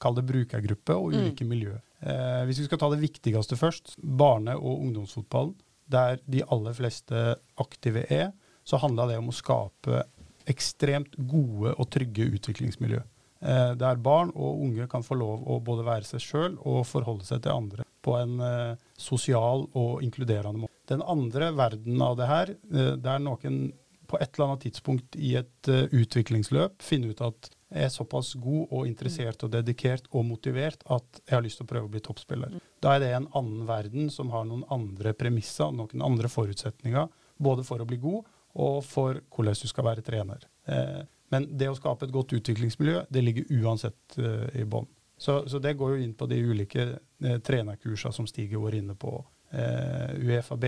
kall 0.00 0.18
det 0.18 0.26
brukergrupper 0.28 1.00
og 1.00 1.12
Mm. 1.14 1.18
ulike 1.22 1.48
miljø. 1.48 1.72
Eh, 2.04 2.44
hvis 2.44 2.60
vi 2.60 2.68
skal 2.68 2.78
ta 2.78 2.90
det 2.92 3.00
viktigste 3.00 3.56
først, 3.56 3.96
barne- 4.00 4.56
og 4.60 4.80
ungdomsfotballen, 4.84 5.54
der 5.90 6.20
de 6.30 6.44
aller 6.46 6.76
fleste 6.76 7.36
aktive 7.60 8.06
er, 8.12 8.30
så 8.64 8.80
handler 8.80 9.10
det 9.10 9.20
om 9.20 9.30
å 9.30 9.36
skape 9.36 10.04
ekstremt 10.50 11.16
gode 11.30 11.74
og 11.76 11.88
trygge 11.92 12.28
utviklingsmiljø. 12.36 13.02
Eh, 13.40 13.72
der 13.80 14.00
barn 14.02 14.32
og 14.34 14.64
unge 14.66 14.86
kan 14.90 15.04
få 15.04 15.16
lov 15.18 15.46
å 15.48 15.60
både 15.64 15.86
være 15.86 16.08
seg 16.08 16.24
sjøl 16.24 16.58
og 16.58 16.84
forholde 16.88 17.26
seg 17.28 17.42
til 17.44 17.56
andre 17.56 17.86
på 18.04 18.16
en 18.16 18.40
eh, 18.44 18.74
sosial 19.00 19.66
og 19.76 20.02
inkluderende 20.04 20.64
måte. 20.64 20.74
Den 20.90 21.04
andre 21.06 21.52
verdenen 21.56 22.02
av 22.04 22.18
det 22.18 22.28
her, 22.28 22.52
eh, 22.72 22.92
der 23.00 23.22
noen 23.22 23.62
på 24.10 24.18
et 24.18 24.34
eller 24.34 24.50
annet 24.50 24.66
tidspunkt 24.66 25.16
i 25.16 25.36
et 25.40 25.70
eh, 25.70 25.86
utviklingsløp 25.94 26.82
finner 26.84 27.14
ut 27.14 27.24
at 27.28 27.50
er 27.70 27.88
såpass 27.92 28.32
god 28.34 28.72
og 28.74 28.88
interessert 28.88 29.44
og 29.46 29.52
dedikert 29.52 30.08
og 30.10 30.26
motivert 30.26 30.82
at 30.90 31.20
jeg 31.22 31.36
har 31.36 31.44
lyst 31.44 31.60
til 31.60 31.68
å 31.68 31.70
prøve 31.70 31.86
å 31.88 31.92
bli 31.92 32.02
toppspiller. 32.02 32.58
Da 32.82 32.96
er 32.96 33.04
det 33.04 33.12
en 33.14 33.28
annen 33.38 33.64
verden 33.68 34.10
som 34.10 34.32
har 34.34 34.46
noen 34.48 34.64
andre 34.74 35.14
premisser, 35.14 35.70
noen 35.74 36.02
andre 36.04 36.30
forutsetninger, 36.30 37.08
både 37.38 37.64
for 37.66 37.82
å 37.82 37.88
bli 37.88 38.00
god 38.02 38.26
og 38.60 38.80
for 38.82 39.20
hvordan 39.30 39.58
du 39.62 39.68
skal 39.70 39.86
være 39.86 40.04
trener. 40.06 40.46
Eh, 40.66 41.02
men 41.30 41.46
det 41.56 41.68
å 41.70 41.76
skape 41.78 42.08
et 42.08 42.14
godt 42.14 42.34
utviklingsmiljø, 42.34 43.04
det 43.08 43.22
ligger 43.22 43.52
uansett 43.62 44.18
eh, 44.18 44.62
i 44.62 44.66
bånn. 44.66 44.88
Så, 45.20 45.44
så 45.48 45.60
det 45.62 45.76
går 45.78 45.94
jo 45.94 46.02
inn 46.02 46.14
på 46.16 46.26
de 46.26 46.40
ulike 46.42 46.86
eh, 46.96 47.38
trenerkursene 47.44 48.16
som 48.16 48.26
Stig 48.26 48.56
var 48.58 48.74
inne 48.74 48.96
på. 48.98 49.12
Eh, 49.52 50.16
UFAB 50.26 50.66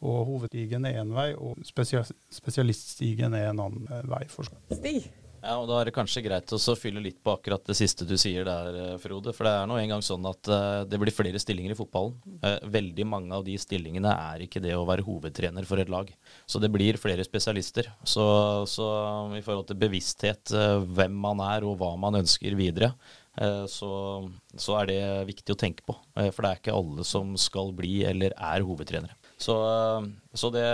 og 0.00 0.20
hovedstigen 0.26 0.86
er 0.88 1.02
én 1.02 1.10
vei, 1.12 1.30
og 1.36 1.60
spesialiststigen 1.66 3.36
er 3.36 3.50
en 3.50 3.60
annen 3.66 4.08
vei. 4.08 4.24
for 4.32 4.48
Stig? 4.72 5.10
Ja, 5.40 5.54
og 5.56 5.68
Da 5.70 5.78
er 5.80 5.88
det 5.88 5.94
kanskje 5.96 6.22
greit 6.26 6.52
å 6.52 6.76
fylle 6.76 7.00
litt 7.00 7.20
på 7.24 7.32
akkurat 7.32 7.64
det 7.64 7.76
siste 7.78 8.04
du 8.04 8.16
sier 8.20 8.44
der, 8.44 8.76
eh, 8.76 8.98
Frode. 9.00 9.32
For 9.32 9.44
det 9.44 9.52
er 9.56 9.66
nå 9.66 9.78
engang 9.80 10.02
sånn 10.04 10.26
at 10.28 10.48
eh, 10.48 10.84
det 10.84 11.00
blir 11.00 11.14
flere 11.14 11.40
stillinger 11.40 11.72
i 11.72 11.78
fotballen. 11.78 12.14
Eh, 12.44 12.58
veldig 12.68 13.06
mange 13.08 13.32
av 13.32 13.44
de 13.44 13.56
stillingene 13.56 14.12
er 14.12 14.44
ikke 14.44 14.60
det 14.60 14.74
å 14.76 14.84
være 14.88 15.06
hovedtrener 15.06 15.64
for 15.64 15.80
et 15.80 15.88
lag. 15.88 16.12
Så 16.46 16.60
det 16.60 16.70
blir 16.72 17.00
flere 17.00 17.24
spesialister. 17.24 17.88
Så, 18.04 18.66
så 18.68 18.90
i 19.36 19.40
forhold 19.40 19.70
til 19.70 19.80
bevissthet, 19.80 20.52
hvem 20.92 21.16
man 21.16 21.40
er 21.40 21.64
og 21.64 21.78
hva 21.80 21.94
man 22.00 22.20
ønsker 22.20 22.56
videre, 22.58 22.92
så, 23.70 23.90
så 24.58 24.76
er 24.80 24.88
det 24.90 25.02
viktig 25.30 25.54
å 25.54 25.58
tenke 25.58 25.86
på. 25.86 25.94
For 26.34 26.42
det 26.42 26.50
er 26.50 26.60
ikke 26.60 26.76
alle 26.76 27.06
som 27.06 27.32
skal 27.40 27.72
bli 27.76 28.02
eller 28.04 28.34
er 28.36 28.66
hovedtrenere. 28.66 29.16
Så, 29.40 29.56
eh, 29.56 30.08
så 30.36 30.50
det 30.52 30.66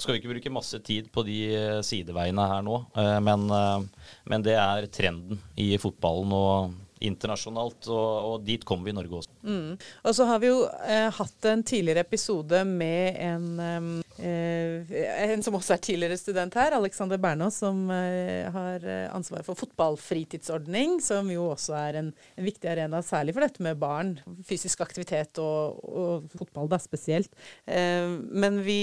skal 0.00 0.14
vi 0.14 0.20
ikke 0.20 0.32
bruke 0.34 0.54
masse 0.54 0.80
tid 0.84 1.10
på 1.12 1.24
de 1.26 1.40
eh, 1.52 1.80
sideveiene 1.84 2.46
her 2.48 2.62
nå, 2.64 2.78
eh, 2.96 3.18
men, 3.24 3.44
eh, 3.52 4.06
men 4.32 4.46
det 4.46 4.56
er 4.56 4.88
trenden 4.92 5.40
i 5.60 5.74
fotballen 5.80 6.32
og 6.36 6.78
internasjonalt, 7.00 7.88
og, 7.88 8.08
og 8.28 8.42
dit 8.44 8.64
kommer 8.68 8.88
vi 8.88 8.92
i 8.92 8.96
Norge 8.98 9.20
også. 9.22 9.36
Mm. 9.44 9.76
Og 10.04 10.16
så 10.16 10.26
har 10.28 10.40
vi 10.42 10.50
jo 10.50 10.64
eh, 10.84 11.08
hatt 11.16 11.48
en 11.48 11.62
tidligere 11.64 12.04
episode 12.04 12.60
med 12.68 13.20
en, 13.24 13.46
eh, 13.64 14.09
en 14.20 15.42
som 15.44 15.56
også 15.56 15.74
er 15.74 15.82
tidligere 15.84 16.18
student 16.20 16.56
her, 16.58 16.74
Alexander 16.76 17.20
Bernås, 17.20 17.60
som 17.62 17.82
eh, 17.94 18.48
har 18.52 18.84
eh, 18.84 19.06
ansvar 19.14 19.44
for 19.46 19.58
fotballfritidsordning, 19.58 20.98
som 21.04 21.30
jo 21.32 21.48
også 21.52 21.76
er 21.78 22.00
en, 22.02 22.10
en, 22.36 22.44
viktig 22.44 22.70
arena, 22.70 23.02
særlig 23.04 23.36
for 23.36 23.46
dette 23.46 23.64
med 23.64 23.80
barn. 23.80 24.16
Fysisk 24.46 24.82
aktivitet 24.84 25.40
og, 25.42 25.80
og 25.84 26.36
fotball 26.36 26.70
da 26.70 26.80
spesielt. 26.82 27.32
Eh, 27.66 28.10
men 28.30 28.60
vi 28.66 28.80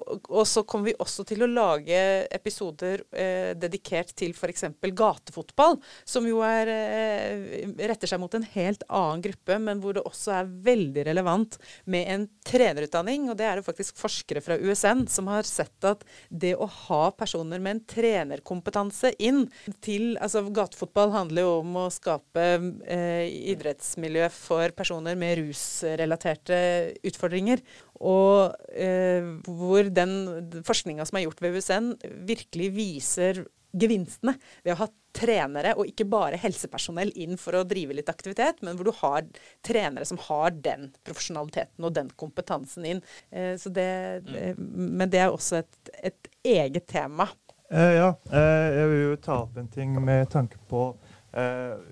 og 0.00 0.46
så 0.48 0.62
kommer 0.64 0.90
vi 0.90 0.94
også 1.02 1.24
til 1.28 1.44
å 1.44 1.48
lage 1.50 1.98
episoder 2.32 3.02
eh, 3.12 3.52
dedikert 3.58 4.12
til 4.16 4.32
f.eks. 4.32 4.64
gatefotball, 4.96 5.76
som 6.08 6.26
jo 6.28 6.40
er, 6.46 6.70
eh, 6.72 7.66
retter 7.90 8.08
seg 8.10 8.22
mot 8.22 8.34
en 8.36 8.46
helt 8.54 8.84
annen 8.88 9.24
gruppe, 9.24 9.58
men 9.60 9.82
hvor 9.82 9.96
det 9.96 10.04
også 10.08 10.34
er 10.38 10.52
veldig 10.70 11.04
relevant 11.10 11.58
med 11.90 12.12
en 12.14 12.26
trenerutdanning. 12.46 13.28
Og 13.30 13.38
det 13.38 13.48
er 13.48 13.60
det 13.60 13.66
faktisk 13.66 13.98
forskere 14.00 14.42
fra 14.44 14.56
USN 14.56 14.79
som 15.10 15.28
har 15.30 15.46
sett 15.48 15.86
at 15.86 16.04
det 16.28 16.54
å 16.56 16.68
ha 16.88 17.02
personer 17.16 17.62
med 17.62 17.76
en 17.76 17.82
trenerkompetanse 17.94 19.12
inn 19.18 19.46
til 19.84 20.16
Altså 20.20 20.42
gatefotball 20.54 21.12
handler 21.14 21.46
jo 21.46 21.52
om 21.60 21.76
å 21.82 21.86
skape 21.92 22.46
eh, 22.88 23.26
idrettsmiljø 23.52 24.28
for 24.34 24.74
personer 24.76 25.18
med 25.18 25.38
rusrelaterte 25.40 26.58
utfordringer. 27.06 27.62
Og 28.00 28.56
eh, 28.72 29.26
hvor 29.46 29.88
den 29.92 30.62
forskninga 30.66 31.06
som 31.08 31.18
er 31.18 31.26
gjort 31.26 31.42
ved 31.44 31.58
USN, 31.58 31.94
virkelig 32.28 32.70
viser 32.76 33.44
gevinstene 33.72 34.34
ved 34.64 34.74
å 34.74 34.80
ha 34.82 34.88
trenere, 35.16 35.74
og 35.78 35.88
ikke 35.90 36.06
bare 36.10 36.38
helsepersonell, 36.40 37.12
inn 37.18 37.38
for 37.40 37.58
å 37.58 37.64
drive 37.68 37.96
litt 37.96 38.10
aktivitet, 38.12 38.62
men 38.66 38.78
hvor 38.78 38.90
du 38.90 38.94
har 39.00 39.26
trenere 39.66 40.06
som 40.08 40.20
har 40.28 40.54
den 40.54 40.90
profesjonaliteten 41.06 41.86
og 41.86 41.94
den 41.96 42.10
kompetansen 42.20 42.86
inn. 42.86 43.04
Eh, 43.30 43.54
det, 43.66 43.90
eh, 44.30 44.58
men 44.58 45.10
det 45.10 45.24
er 45.24 45.34
også 45.34 45.62
et, 45.62 45.94
et 46.12 46.34
eget 46.56 46.86
tema. 46.90 47.28
Eh, 47.70 47.96
ja, 47.98 48.12
jeg 48.30 48.90
vil 48.90 49.02
jo 49.04 49.22
ta 49.22 49.42
opp 49.44 49.58
en 49.60 49.70
ting 49.70 49.94
med 50.02 50.30
tanke 50.32 50.60
på 50.70 50.92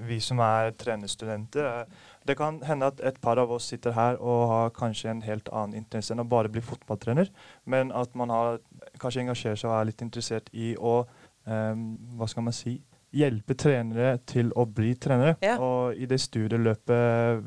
vi 0.03 0.17
som 0.19 0.41
er 0.43 0.73
trenerstudenter. 0.75 1.85
Det 2.27 2.35
kan 2.35 2.57
hende 2.67 2.89
at 2.91 2.99
et 3.07 3.21
par 3.23 3.39
av 3.39 3.53
oss 3.55 3.69
sitter 3.71 3.95
her 3.95 4.17
og 4.19 4.41
har 4.51 4.73
kanskje 4.75 5.13
en 5.13 5.21
helt 5.23 5.47
annen 5.55 5.79
interesse 5.79 6.11
enn 6.11 6.25
å 6.25 6.27
bare 6.27 6.51
bli 6.51 6.59
fotballtrener, 6.59 7.31
men 7.63 7.93
at 7.95 8.19
man 8.19 8.35
har, 8.35 8.59
kanskje 8.99 9.23
engasjerer 9.23 9.61
seg 9.61 9.71
og 9.71 9.77
er 9.77 9.89
litt 9.93 10.03
interessert 10.03 10.51
i 10.51 10.73
å 10.75 11.05
hva 11.49 12.29
skal 12.29 12.45
man 12.47 12.53
si, 12.57 12.77
hjelpe 13.17 13.55
trenere 13.57 14.19
til 14.29 14.51
å 14.53 14.67
bli 14.69 14.91
trenere. 15.01 15.39
Ja. 15.41 15.55
Og 15.65 15.97
i 15.97 16.05
det 16.11 16.19
studieløpet 16.21 17.45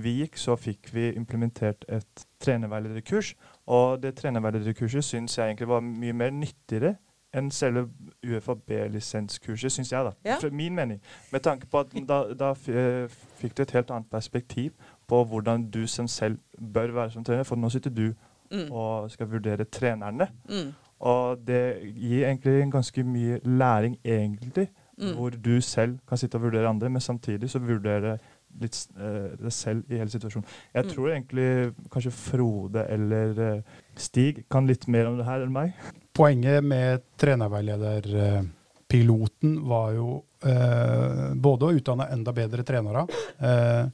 vi 0.00 0.14
gikk, 0.22 0.38
så 0.40 0.56
fikk 0.56 0.88
vi 0.94 1.10
implementert 1.20 1.84
et 1.92 2.24
trenerveilederkurs. 2.40 3.34
Og 3.68 4.00
det 4.02 4.14
trenerveilederkurset 4.22 5.04
syns 5.04 5.36
jeg 5.38 5.50
egentlig 5.52 5.68
var 5.68 5.84
mye 5.84 6.16
mer 6.16 6.32
nyttigere 6.32 6.94
enn 7.32 7.46
selve 7.52 7.86
UFAB-lisenskurset, 8.28 9.72
syns 9.72 9.92
jeg, 9.92 10.04
da. 10.04 10.12
Ja. 10.28 10.38
Min 10.52 10.74
mening. 10.76 11.00
Med 11.32 11.40
tanke 11.44 11.66
på 11.66 11.80
at 11.80 11.92
da, 12.10 12.22
da 12.36 12.52
fikk 12.56 13.56
du 13.56 13.62
et 13.64 13.76
helt 13.76 13.90
annet 13.90 14.10
perspektiv 14.12 14.72
på 15.08 15.22
hvordan 15.28 15.68
du 15.72 15.86
som 15.88 16.08
selv 16.08 16.38
bør 16.58 16.92
være 16.92 17.10
som 17.16 17.24
trener. 17.24 17.44
For 17.48 17.56
nå 17.60 17.68
sitter 17.72 17.90
du 17.90 18.12
Mm. 18.52 18.66
og 18.76 19.06
skal 19.10 19.30
vurdere 19.32 19.64
trenerne. 19.64 20.26
Mm. 20.44 20.74
Og 21.02 21.38
det 21.46 21.78
gir 21.96 22.24
egentlig 22.28 22.60
en 22.62 22.70
ganske 22.70 23.02
mye 23.04 23.40
læring, 23.44 23.96
egentlig. 24.04 24.68
Mm. 25.00 25.14
Hvor 25.16 25.30
du 25.44 25.60
selv 25.64 25.96
kan 26.06 26.18
sitte 26.20 26.36
og 26.38 26.42
vurdere 26.44 26.68
andre, 26.68 26.88
men 26.92 27.00
samtidig 27.00 27.48
så 27.50 27.58
vurdere 27.58 28.18
litt 28.60 28.76
uh, 29.00 29.32
deg 29.40 29.52
selv 29.56 29.82
i 29.90 29.96
hele 29.98 30.10
situasjonen. 30.12 30.46
Jeg 30.74 30.84
Mm. 30.84 30.90
tror 30.92 31.08
egentlig 31.10 31.72
kanskje 31.90 32.10
Frode 32.12 32.84
eller 32.92 33.28
uh, 33.56 33.60
Stig 33.96 34.44
kan 34.50 34.66
litt 34.68 34.86
mer 34.88 35.06
om 35.08 35.16
det 35.18 35.24
her 35.26 35.40
enn 35.42 35.52
meg. 35.52 35.72
Poenget 36.14 36.62
med 36.64 37.00
trenerveilederpiloten 37.18 39.56
var 39.68 39.92
jo 39.96 40.24
uh, 40.44 41.32
både 41.34 41.64
å 41.64 41.72
utdanne 41.78 42.10
enda 42.12 42.32
bedre 42.36 42.62
trenere, 42.66 43.06
eh, 43.40 43.48
eh, 43.48 43.86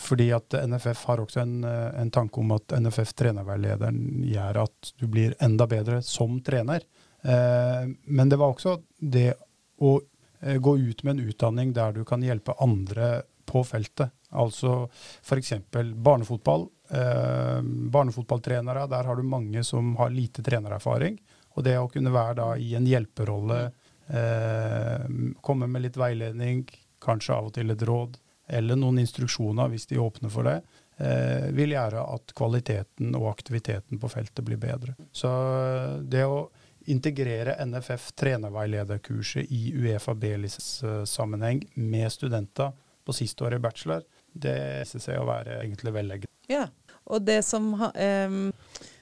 fordi 0.00 0.30
at 0.34 0.54
NFF 0.66 1.04
har 1.06 1.22
også 1.22 1.42
en, 1.42 1.64
eh, 1.64 2.00
en 2.00 2.10
tanke 2.10 2.40
om 2.42 2.54
at 2.56 2.74
NFF-trenerveilederen 2.74 4.24
gjør 4.26 4.62
at 4.64 4.92
du 4.98 5.06
blir 5.10 5.36
enda 5.40 5.66
bedre 5.70 6.00
som 6.02 6.40
trener. 6.44 6.86
Eh, 7.22 7.90
men 8.04 8.28
det 8.28 8.38
var 8.40 8.54
også 8.54 8.78
det 8.98 9.34
å 9.80 10.00
eh, 10.40 10.56
gå 10.56 10.76
ut 10.78 11.02
med 11.02 11.16
en 11.16 11.28
utdanning 11.28 11.74
der 11.76 11.92
du 11.92 12.04
kan 12.08 12.24
hjelpe 12.24 12.56
andre 12.60 13.22
på 13.50 13.62
feltet. 13.66 14.14
Altså 14.30 14.84
f.eks. 15.22 15.52
barnefotball. 15.94 16.68
Eh, 16.90 17.60
barnefotballtrenere, 17.94 18.86
der 18.90 19.04
har 19.06 19.16
du 19.16 19.22
mange 19.22 19.64
som 19.66 19.94
har 19.96 20.10
lite 20.14 20.42
trenererfaring. 20.46 21.18
Og 21.58 21.66
det 21.66 21.76
å 21.78 21.90
kunne 21.90 22.14
være 22.14 22.36
da 22.38 22.50
i 22.58 22.74
en 22.78 22.86
hjelperolle, 22.86 23.60
eh, 24.08 25.06
komme 25.42 25.66
med 25.66 25.86
litt 25.86 25.98
veiledning, 25.98 26.64
kanskje 27.02 27.34
av 27.34 27.50
og 27.50 27.54
til 27.56 27.74
et 27.74 27.86
råd, 27.86 28.18
eller 28.50 28.78
noen 28.78 29.00
instruksjoner 29.02 29.70
hvis 29.72 29.88
de 29.90 30.00
åpner 30.02 30.32
for 30.32 30.48
det, 30.48 30.58
eh, 30.98 31.48
vil 31.56 31.74
gjøre 31.76 32.02
at 32.14 32.34
kvaliteten 32.36 33.14
og 33.18 33.30
aktiviteten 33.32 34.00
på 34.00 34.10
feltet 34.12 34.44
blir 34.46 34.60
bedre. 34.60 34.96
Så 35.12 35.30
eh, 35.30 35.96
det 36.02 36.26
å 36.26 36.48
integrere 36.90 37.58
NFF 37.66 38.10
trenerveilederkurset 38.18 39.50
i 39.52 39.74
Uefa 39.76 40.14
B-sammenheng 40.16 41.62
med 41.76 42.08
studenter 42.12 42.72
på 43.04 43.14
siste 43.16 43.44
år 43.46 43.58
i 43.58 43.62
bachelor, 43.62 44.04
det 44.32 44.56
viser 44.80 45.02
seg 45.02 45.20
å 45.20 45.28
være 45.28 45.60
egentlig 45.60 45.94
velegget. 45.94 46.30
Ja, 46.50 46.66
og 47.10 47.24
det 47.26 47.42
som, 47.46 47.72
eh, 47.94 48.38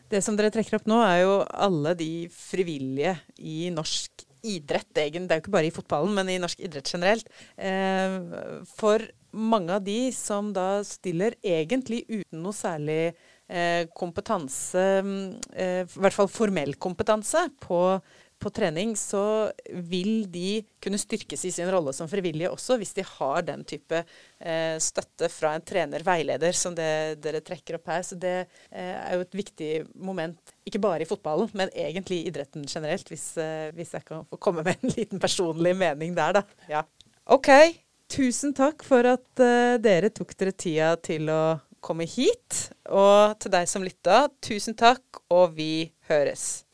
det 0.08 0.22
som 0.24 0.37
dere 0.37 0.52
trekker 0.52 0.80
opp 0.80 0.88
nå, 0.90 1.00
er 1.04 1.22
jo 1.22 1.34
alle 1.48 1.94
de 1.98 2.12
frivillige 2.32 3.18
i 3.38 3.68
norsk 3.74 4.26
idrett, 4.46 4.90
egentlig. 4.94 5.28
Det 5.28 5.34
er 5.34 5.40
jo 5.40 5.44
ikke 5.46 5.56
bare 5.56 5.68
i 5.68 5.74
fotballen, 5.74 6.14
men 6.14 6.30
i 6.30 6.38
norsk 6.40 6.61
idrett 6.62 6.90
generelt. 6.92 7.28
Eh, 7.56 8.64
for 8.76 9.02
mange 9.32 9.74
av 9.76 9.84
de 9.84 10.12
som 10.14 10.52
da 10.54 10.84
stiller 10.86 11.36
egentlig 11.42 12.04
uten 12.08 12.40
noe 12.44 12.56
særlig 12.56 13.00
eh, 13.48 13.84
kompetanse, 13.96 14.86
eh, 15.52 15.82
i 15.84 16.00
hvert 16.04 16.16
fall 16.16 16.30
formell 16.32 16.74
kompetanse, 16.80 17.48
på 17.64 17.82
på 18.38 18.50
trening, 18.54 18.94
så 18.96 19.50
vil 19.90 20.28
de 20.30 20.62
kunne 20.82 20.98
styrkes 21.00 21.42
i 21.48 21.50
sin 21.54 21.70
rolle 21.72 21.92
som 21.96 22.08
frivillige 22.10 22.50
også, 22.54 22.76
hvis 22.78 22.94
de 22.96 23.04
har 23.06 23.42
den 23.46 23.64
type 23.68 23.98
eh, 23.98 24.76
støtte 24.82 25.30
fra 25.32 25.54
en 25.56 25.64
trener, 25.66 26.04
veileder, 26.06 26.54
som 26.56 26.76
det 26.78 27.18
dere 27.24 27.42
trekker 27.44 27.78
opp 27.78 27.90
her. 27.90 28.04
Så 28.06 28.18
det 28.20 28.36
eh, 28.38 28.94
er 28.94 29.16
jo 29.16 29.26
et 29.26 29.38
viktig 29.42 29.72
moment, 29.94 30.54
ikke 30.68 30.82
bare 30.82 31.02
i 31.04 31.10
fotballen, 31.10 31.50
men 31.58 31.74
egentlig 31.74 32.22
i 32.22 32.30
idretten 32.30 32.66
generelt, 32.68 33.10
hvis, 33.10 33.32
eh, 33.42 33.72
hvis 33.76 33.94
jeg 33.98 34.06
kan 34.06 34.26
få 34.30 34.40
komme 34.40 34.66
med 34.66 34.78
en 34.78 34.94
liten 34.94 35.22
personlig 35.22 35.74
mening 35.78 36.14
der, 36.18 36.40
da. 36.40 36.46
Ja. 36.70 36.86
OK. 37.26 37.50
Tusen 38.08 38.54
takk 38.56 38.80
for 38.88 39.04
at 39.04 39.42
uh, 39.44 39.76
dere 39.84 40.08
tok 40.08 40.32
dere 40.40 40.54
tida 40.56 40.94
til 41.04 41.28
å 41.28 41.58
komme 41.84 42.08
hit. 42.08 42.70
Og 42.88 43.36
til 43.42 43.52
deg 43.52 43.68
som 43.68 43.84
lytta, 43.84 44.26
tusen 44.40 44.76
takk, 44.78 45.22
og 45.28 45.52
vi 45.58 45.90
høres. 46.08 46.64